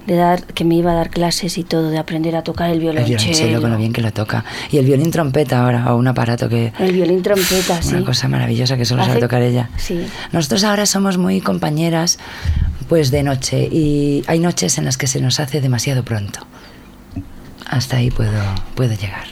de 0.08 0.16
dar, 0.16 0.44
que 0.46 0.64
me 0.66 0.76
iba 0.76 0.92
a 0.92 0.96
dar 0.96 1.10
clases 1.10 1.58
y 1.58 1.64
todo, 1.64 1.90
de 1.90 1.98
aprender 1.98 2.36
a 2.36 2.44
tocar 2.44 2.68
el 2.70 2.76
El 2.76 2.80
violonchelo. 2.80 3.62
con 3.62 3.72
lo 3.72 3.78
bien 3.78 3.94
que 3.94 4.02
lo 4.02 4.12
toca. 4.12 4.44
Y 4.72 4.78
el 4.78 4.86
violín 4.86 5.12
trompeta 5.12 5.64
ahora, 5.64 5.94
o 5.94 5.98
un 5.98 6.08
aparato 6.08 6.50
que... 6.50 6.74
El 6.80 6.94
violín 6.94 7.22
trompeta, 7.22 7.82
sí. 7.82 7.96
Una 7.96 8.06
cosa 8.06 8.28
maravillosa 8.28 8.78
que 8.78 8.86
solo 8.86 9.02
sabe 9.04 9.14
Hace- 9.14 9.22
tocar 9.22 9.42
ella. 9.42 9.70
Sí. 9.78 10.06
Nosotros 10.32 10.64
ahora 10.64 10.86
somos 10.86 11.18
muy 11.18 11.40
compañeras, 11.42 12.18
pues 12.90 13.12
de 13.12 13.24
noche, 13.24 13.68
y 13.72 14.24
hay 14.28 14.40
noches 14.40 14.78
en 14.78 14.86
las 14.86 14.98
que 14.98 15.08
se 15.08 15.22
nos 15.22 15.40
hace 15.40 15.62
demasiado 15.62 16.04
pronto. 16.04 16.40
Hasta 17.68 17.98
ahí 17.98 18.12
puedo, 18.12 18.32
puedo 18.76 18.94
llegar. 18.94 19.26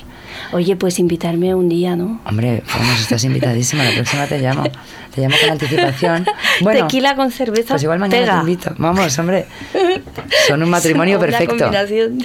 Oye, 0.52 0.76
pues 0.76 0.98
invitarme 0.98 1.54
un 1.54 1.70
día, 1.70 1.96
¿no? 1.96 2.22
Hombre, 2.26 2.64
vamos, 2.76 3.00
estás 3.02 3.24
invitadísima, 3.24 3.84
la 3.84 3.92
próxima 3.92 4.26
te 4.28 4.40
llamo. 4.40 4.64
Te 5.14 5.22
llamo 5.22 5.36
con 5.42 5.50
anticipación. 5.52 6.26
Bueno, 6.62 6.82
Tequila 6.88 7.16
con 7.16 7.32
cerveza. 7.32 7.70
Pues 7.76 7.84
igual 7.84 8.00
mañana 8.00 8.20
pega. 8.22 8.34
te 8.34 8.40
invito. 8.42 8.76
Vamos, 8.78 9.18
hombre. 9.18 9.46
Son 10.48 10.62
un 10.62 10.70
matrimonio 10.70 11.18
Una 11.18 11.26
perfecto. 11.28 11.58
combinación. 11.58 12.20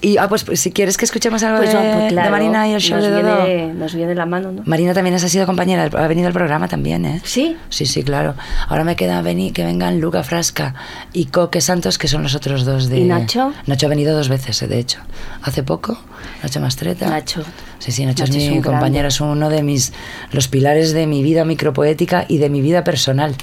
Y 0.00 0.16
ah, 0.16 0.28
pues, 0.28 0.44
pues, 0.44 0.60
si 0.60 0.70
quieres 0.70 0.96
que 0.96 1.04
escuchemos 1.06 1.42
algo 1.42 1.58
Pues, 1.58 1.72
de, 1.72 1.76
pues 1.78 2.02
de 2.04 2.08
claro, 2.10 2.30
Marina 2.30 2.68
y 2.68 2.72
el 2.74 2.80
show 2.80 2.96
nos 2.98 3.04
de 3.06 3.10
Dodo. 3.10 3.44
viene, 3.46 3.74
nos 3.74 3.94
viene 3.96 4.14
la 4.14 4.26
mano, 4.26 4.52
¿no? 4.52 4.62
Marina 4.64 4.94
también 4.94 5.16
ha 5.16 5.18
sido 5.18 5.44
compañera, 5.44 5.84
ha 5.92 6.06
venido 6.06 6.28
al 6.28 6.32
programa 6.32 6.68
también, 6.68 7.04
¿eh? 7.04 7.20
¿Sí? 7.24 7.56
Sí, 7.68 7.84
sí, 7.84 8.04
claro. 8.04 8.34
Ahora 8.68 8.84
me 8.84 8.94
queda 8.94 9.20
venir, 9.22 9.52
que 9.52 9.64
vengan 9.64 10.00
Luca 10.00 10.22
Frasca 10.22 10.74
y 11.12 11.26
Coque 11.26 11.60
Santos, 11.60 11.98
que 11.98 12.06
son 12.06 12.22
los 12.22 12.36
otros 12.36 12.64
dos 12.64 12.88
de... 12.88 13.00
¿Y 13.00 13.04
Nacho? 13.06 13.52
Nacho 13.66 13.86
ha 13.86 13.88
venido 13.90 14.16
dos 14.16 14.28
veces, 14.28 14.62
eh, 14.62 14.68
de 14.68 14.78
hecho. 14.78 15.00
Hace 15.42 15.64
poco, 15.64 15.98
Nacho 16.44 16.60
Mastreta. 16.60 17.08
Nacho. 17.08 17.42
Sí, 17.80 17.90
sí, 17.90 18.06
Nacho, 18.06 18.22
Nacho 18.24 18.38
es 18.38 18.44
mi 18.50 18.56
un 18.58 18.62
compañero, 18.62 18.90
grande. 18.92 19.08
es 19.08 19.20
uno 19.20 19.50
de 19.50 19.62
mis... 19.64 19.92
los 20.30 20.46
pilares 20.46 20.92
de 20.92 21.06
mi 21.08 21.22
vida 21.24 21.44
micropoética 21.44 21.97
y 22.28 22.38
de 22.38 22.48
mi 22.50 22.60
vida 22.60 22.84
personal. 22.84 23.34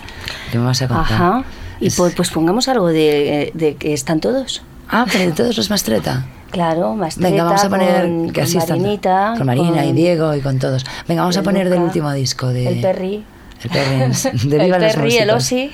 ¿Qué 0.52 0.58
me 0.58 0.66
vas 0.66 0.82
a 0.82 0.88
contar? 0.88 1.06
Ajá. 1.14 1.44
Y 1.80 1.88
Es- 1.88 1.96
pues, 1.96 2.14
pues 2.16 2.30
pongamos 2.32 2.68
algo 2.68 2.88
de, 2.88 3.52
de 3.54 3.76
que 3.76 3.94
están 3.94 4.20
todos. 4.20 4.62
Ah, 4.90 5.06
pero 5.12 5.26
de 5.26 5.32
todos 5.32 5.58
los 5.58 5.70
Mastreta. 5.70 6.26
Claro, 6.52 6.96
Mastreta, 6.96 7.30
Venga, 7.30 7.44
vamos 7.44 7.64
a 7.64 7.70
poner 7.70 8.02
con, 8.04 8.32
que 8.32 8.42
así 8.44 8.58
con. 8.58 8.70
Marinita, 8.70 9.34
con 9.38 9.46
Marina 9.48 9.84
y 9.84 9.88
con 9.88 9.96
Diego 9.96 10.36
y 10.36 10.42
con 10.42 10.60
todos. 10.60 10.86
Venga, 11.08 11.22
vamos 11.24 11.36
a 11.36 11.40
el 11.40 11.46
poner 11.46 11.66
del 11.70 11.80
Luca, 11.80 11.88
último 11.88 12.14
disco 12.14 12.48
de 12.48 12.68
El 12.68 12.82
Perry. 12.82 13.24
El 13.64 13.70
Perry. 13.70 13.98
De 14.50 14.56
el 14.58 14.64
Viva 14.66 14.80
los 14.80 14.94
Perry, 14.96 15.16
el. 15.18 15.30
Osi. 15.32 15.72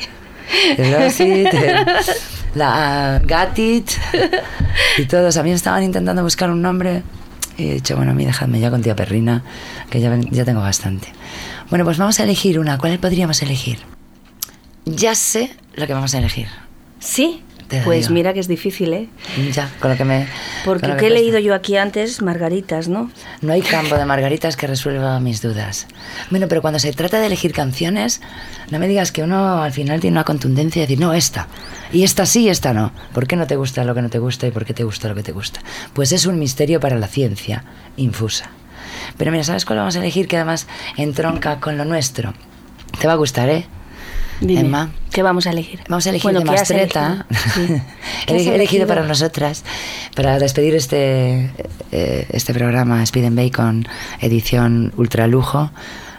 El 0.77 0.93
el- 1.19 1.85
la 2.55 3.21
Gatit 3.25 3.89
y 4.97 5.05
todos. 5.05 5.37
A 5.37 5.43
mí 5.43 5.51
estaban 5.51 5.83
intentando 5.83 6.23
buscar 6.23 6.49
un 6.49 6.61
nombre 6.61 7.03
y 7.57 7.69
he 7.69 7.73
dicho, 7.75 7.95
bueno, 7.95 8.11
a 8.11 8.15
mí 8.15 8.25
dejadme 8.25 8.59
ya 8.59 8.69
con 8.69 8.81
tía 8.81 8.95
Perrina, 8.95 9.43
que 9.89 9.99
ya, 9.99 10.17
ya 10.31 10.45
tengo 10.45 10.61
bastante. 10.61 11.09
Bueno, 11.71 11.85
pues 11.85 11.97
vamos 11.97 12.19
a 12.19 12.23
elegir 12.23 12.59
una. 12.59 12.77
¿Cuál 12.77 12.99
podríamos 12.99 13.41
elegir? 13.41 13.79
Ya 14.85 15.15
sé 15.15 15.55
lo 15.75 15.87
que 15.87 15.93
vamos 15.93 16.13
a 16.13 16.19
elegir. 16.19 16.47
Sí. 16.99 17.41
Pues 17.85 18.07
digo. 18.07 18.15
mira 18.15 18.33
que 18.33 18.41
es 18.41 18.49
difícil, 18.49 18.91
¿eh? 18.91 19.07
Ya, 19.53 19.71
con 19.79 19.91
lo 19.91 19.95
que 19.95 20.03
me. 20.03 20.27
Porque 20.65 20.87
que 20.87 20.87
¿qué 20.87 20.93
he 21.05 21.09
cuesta. 21.09 21.13
leído 21.21 21.39
yo 21.39 21.55
aquí 21.55 21.77
antes? 21.77 22.21
Margaritas, 22.21 22.89
¿no? 22.89 23.09
No 23.39 23.53
hay 23.53 23.61
campo 23.61 23.95
de 23.95 24.03
margaritas 24.03 24.57
que 24.57 24.67
resuelva 24.67 25.17
mis 25.21 25.41
dudas. 25.41 25.87
Bueno, 26.29 26.49
pero 26.49 26.61
cuando 26.61 26.79
se 26.79 26.91
trata 26.91 27.21
de 27.21 27.27
elegir 27.27 27.53
canciones, 27.53 28.19
no 28.71 28.77
me 28.77 28.89
digas 28.89 29.13
que 29.13 29.23
uno 29.23 29.61
al 29.61 29.71
final 29.71 30.01
tiene 30.01 30.15
una 30.15 30.25
contundencia 30.25 30.81
de 30.81 30.87
decir, 30.87 30.99
no, 30.99 31.13
esta. 31.13 31.47
Y 31.93 32.03
esta 32.03 32.25
sí, 32.25 32.49
esta 32.49 32.73
no. 32.73 32.91
¿Por 33.13 33.25
qué 33.25 33.37
no 33.37 33.47
te 33.47 33.55
gusta 33.55 33.85
lo 33.85 33.95
que 33.95 34.01
no 34.01 34.09
te 34.09 34.19
gusta 34.19 34.47
y 34.47 34.51
por 34.51 34.65
qué 34.65 34.73
te 34.73 34.83
gusta 34.83 35.07
lo 35.07 35.15
que 35.15 35.23
te 35.23 35.31
gusta? 35.31 35.61
Pues 35.93 36.11
es 36.11 36.25
un 36.25 36.37
misterio 36.37 36.81
para 36.81 36.97
la 36.99 37.07
ciencia, 37.07 37.63
infusa. 37.95 38.51
Pero 39.17 39.31
mira, 39.31 39.43
¿sabes 39.43 39.65
cuál 39.65 39.79
vamos 39.79 39.95
a 39.95 39.99
elegir 39.99 40.27
que 40.27 40.37
además 40.37 40.67
entronca 40.97 41.59
con 41.59 41.77
lo 41.77 41.85
nuestro? 41.85 42.33
Te 42.99 43.07
va 43.07 43.13
a 43.13 43.17
gustar, 43.17 43.49
¿eh? 43.49 43.65
Dime, 44.39 44.61
Emma. 44.61 44.89
¿qué 45.11 45.21
vamos 45.21 45.45
a 45.45 45.51
elegir? 45.51 45.81
Vamos 45.87 46.05
a 46.07 46.09
elegir 46.09 46.23
Bueno, 46.23 46.39
de 46.39 46.45
¿qué 46.45 46.51
has 46.51 46.61
Mastreta. 46.61 47.25
elegido? 47.29 47.77
Sí. 47.77 47.83
¿Qué 48.25 48.33
He 48.33 48.35
elegido 48.35 48.55
elegido? 48.55 48.87
para 48.87 49.03
nosotras, 49.03 49.63
para 50.15 50.39
despedir 50.39 50.73
este, 50.75 51.51
eh, 51.91 52.25
este 52.31 52.53
programa 52.53 53.03
Speed 53.03 53.25
and 53.25 53.37
Bacon, 53.37 53.87
edición 54.19 54.93
ultralujo, 54.97 55.69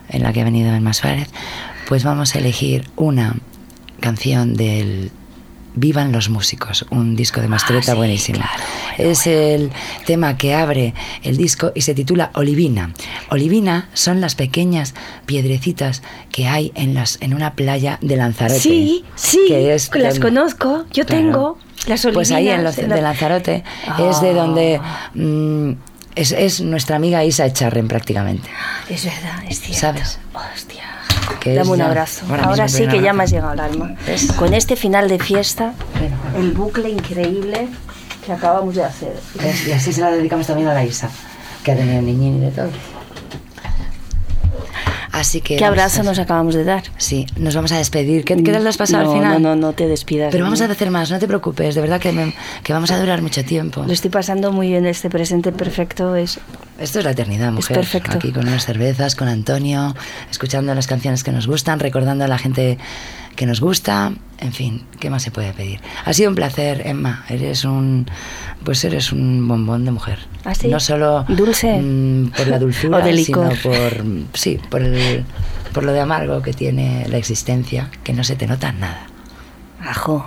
en 0.08 0.22
la 0.22 0.32
que 0.32 0.40
ha 0.40 0.44
venido 0.44 0.72
Emma 0.72 0.92
Suárez. 0.92 1.30
Pues 1.88 2.04
vamos 2.04 2.34
a 2.36 2.38
elegir 2.38 2.88
una 2.96 3.34
canción 4.00 4.54
del 4.54 5.10
Vivan 5.74 6.12
los 6.12 6.28
músicos, 6.28 6.84
un 6.90 7.16
disco 7.16 7.40
de 7.40 7.48
Mastreta 7.48 7.92
Ah, 7.92 7.94
sí, 7.94 7.96
buenísimo. 7.98 8.38
claro, 8.38 8.62
bueno, 8.98 9.10
es 9.10 9.26
el 9.26 9.70
tema 10.04 10.36
que 10.36 10.54
abre 10.54 10.92
el 11.22 11.36
disco 11.38 11.72
y 11.74 11.80
se 11.80 11.94
titula 11.94 12.30
Olivina. 12.34 12.92
Olivina 13.30 13.88
son 13.94 14.20
las 14.20 14.34
pequeñas 14.34 14.94
piedrecitas 15.24 16.02
que 16.30 16.46
hay 16.46 16.72
en 16.74 16.92
las 16.94 17.16
en 17.22 17.32
una 17.32 17.54
playa 17.54 17.98
de 18.02 18.16
Lanzarote. 18.16 18.60
Sí, 18.60 19.04
sí, 19.14 19.40
que 19.48 19.74
es 19.74 19.90
las 19.94 20.18
conozco. 20.18 20.84
Yo 20.92 21.06
Claro. 21.06 21.22
tengo 21.22 21.58
las 21.86 22.06
Pues 22.12 22.30
ahí 22.32 22.48
en 22.48 22.64
los 22.64 22.74
olivinas, 22.76 22.78
en 22.78 22.96
de 22.96 23.02
Lanzarote 23.02 23.64
Ah. 23.86 24.08
es 24.10 24.20
de 24.20 24.34
donde 24.34 24.80
mm, 25.14 25.72
Es, 26.14 26.32
es 26.32 26.60
nuestra 26.60 26.96
amiga 26.96 27.24
Isa 27.24 27.46
Echarren 27.46 27.88
prácticamente. 27.88 28.46
Es 28.90 29.06
verdad, 29.06 29.42
es 29.48 29.60
cierto. 29.60 29.80
¿Sabes? 29.80 30.18
Hostia. 30.34 30.82
Que 31.42 31.54
Dame 31.56 31.70
un 31.70 31.78
ya- 31.78 31.86
abrazo. 31.86 32.24
ahora 32.44 32.68
sí 32.68 32.86
que 32.86 33.00
ya 33.02 33.12
me 33.12 33.24
has 33.24 33.30
llegado 33.30 33.50
al 33.52 33.60
alma. 33.60 33.94
Con 34.36 34.54
este 34.54 34.76
final 34.76 35.08
de 35.08 35.18
fiesta, 35.18 35.72
el 36.36 36.52
bucle 36.52 36.88
increíble 36.90 37.68
que 38.24 38.32
acabamos 38.32 38.76
de 38.76 38.84
hacer. 38.84 39.14
Y 39.66 39.72
así 39.72 39.92
se 39.92 40.00
la 40.00 40.10
dedicamos 40.12 40.46
también 40.46 40.68
a 40.68 40.74
la 40.74 40.84
Isa, 40.84 41.10
que 41.64 41.72
ha 41.72 41.76
tenido 41.76 42.00
niñín 42.02 42.36
y 42.38 42.46
de 42.46 42.50
todo. 42.52 42.68
Así 45.12 45.42
que. 45.42 45.56
¿Qué 45.56 45.64
abrazo 45.64 46.00
a- 46.00 46.04
nos 46.04 46.18
acabamos 46.18 46.54
de 46.54 46.64
dar? 46.64 46.82
Sí, 46.96 47.26
nos 47.36 47.54
vamos 47.54 47.70
a 47.72 47.76
despedir. 47.76 48.24
¿Qué, 48.24 48.34
qué 48.42 48.50
tal 48.52 48.64
lo 48.64 48.70
has 48.70 48.78
pasado 48.78 49.04
no, 49.04 49.10
al 49.10 49.16
final? 49.16 49.42
No, 49.42 49.54
no, 49.54 49.66
no 49.68 49.72
te 49.74 49.86
despidas. 49.86 50.32
Pero 50.32 50.44
vamos 50.44 50.60
a 50.62 50.64
hacer 50.64 50.90
más, 50.90 51.10
no 51.10 51.18
te 51.18 51.26
preocupes, 51.28 51.74
de 51.74 51.80
verdad 51.82 52.00
que, 52.00 52.12
me- 52.12 52.34
que 52.62 52.72
vamos 52.72 52.90
a 52.90 52.98
durar 52.98 53.20
mucho 53.20 53.44
tiempo. 53.44 53.84
Lo 53.86 53.92
estoy 53.92 54.10
pasando 54.10 54.52
muy 54.52 54.68
bien, 54.68 54.86
este 54.86 55.10
presente 55.10 55.52
perfecto 55.52 56.16
es... 56.16 56.40
Esto 56.78 56.98
es 56.98 57.04
la 57.04 57.10
eternidad, 57.12 57.52
mujer. 57.52 57.76
perfecto. 57.76 58.12
Aquí 58.16 58.32
con 58.32 58.48
unas 58.48 58.64
cervezas, 58.64 59.14
con 59.14 59.28
Antonio, 59.28 59.94
escuchando 60.30 60.74
las 60.74 60.86
canciones 60.86 61.22
que 61.22 61.30
nos 61.30 61.46
gustan, 61.46 61.78
recordando 61.78 62.24
a 62.24 62.28
la 62.28 62.38
gente 62.38 62.78
que 63.36 63.46
nos 63.46 63.60
gusta. 63.60 64.12
En 64.38 64.52
fin, 64.52 64.84
¿qué 64.98 65.08
más 65.08 65.22
se 65.22 65.30
puede 65.30 65.52
pedir? 65.52 65.80
Ha 66.04 66.12
sido 66.12 66.28
un 66.28 66.34
placer, 66.34 66.82
Emma. 66.86 67.24
Eres 67.28 67.64
un. 67.64 68.06
Pues 68.64 68.84
eres 68.84 69.12
un 69.12 69.46
bombón 69.46 69.84
de 69.84 69.92
mujer. 69.92 70.18
¿Ah, 70.44 70.54
sí? 70.54 70.68
No 70.68 70.80
solo. 70.80 71.24
¿Dulce? 71.28 71.80
mm, 71.80 72.30
por 72.36 72.48
la 72.48 72.58
dulzura, 72.60 72.98
¿O 72.98 73.02
de 73.02 73.16
sino 73.24 73.50
por. 73.62 74.04
Sí, 74.34 74.58
por, 74.68 74.82
el, 74.82 75.24
por 75.72 75.84
lo 75.84 75.92
de 75.92 76.00
amargo 76.00 76.42
que 76.42 76.52
tiene 76.52 77.06
la 77.08 77.18
existencia, 77.18 77.88
que 78.02 78.12
no 78.12 78.24
se 78.24 78.34
te 78.34 78.46
nota 78.46 78.72
nada. 78.72 79.06
Ajo, 79.80 80.24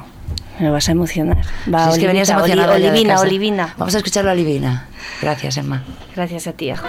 me 0.60 0.70
vas 0.70 0.88
a 0.88 0.94
emocionar. 0.94 1.42
Va, 1.74 1.88
Si 1.88 1.92
es 1.94 2.00
que 2.00 2.08
venías 2.08 2.30
Olivita, 2.30 2.56
ya 2.56 2.68
de 2.78 2.88
Olivina. 2.88 3.20
Olivina. 3.20 3.74
Vamos 3.78 3.96
a 3.96 3.98
escuchar 3.98 4.26
la 4.26 4.32
Olivina. 4.32 4.88
Gracias, 5.22 5.58
Emma. 5.58 5.84
Gracias 6.16 6.48
a 6.48 6.54
ti, 6.54 6.70
Ajo. 6.72 6.88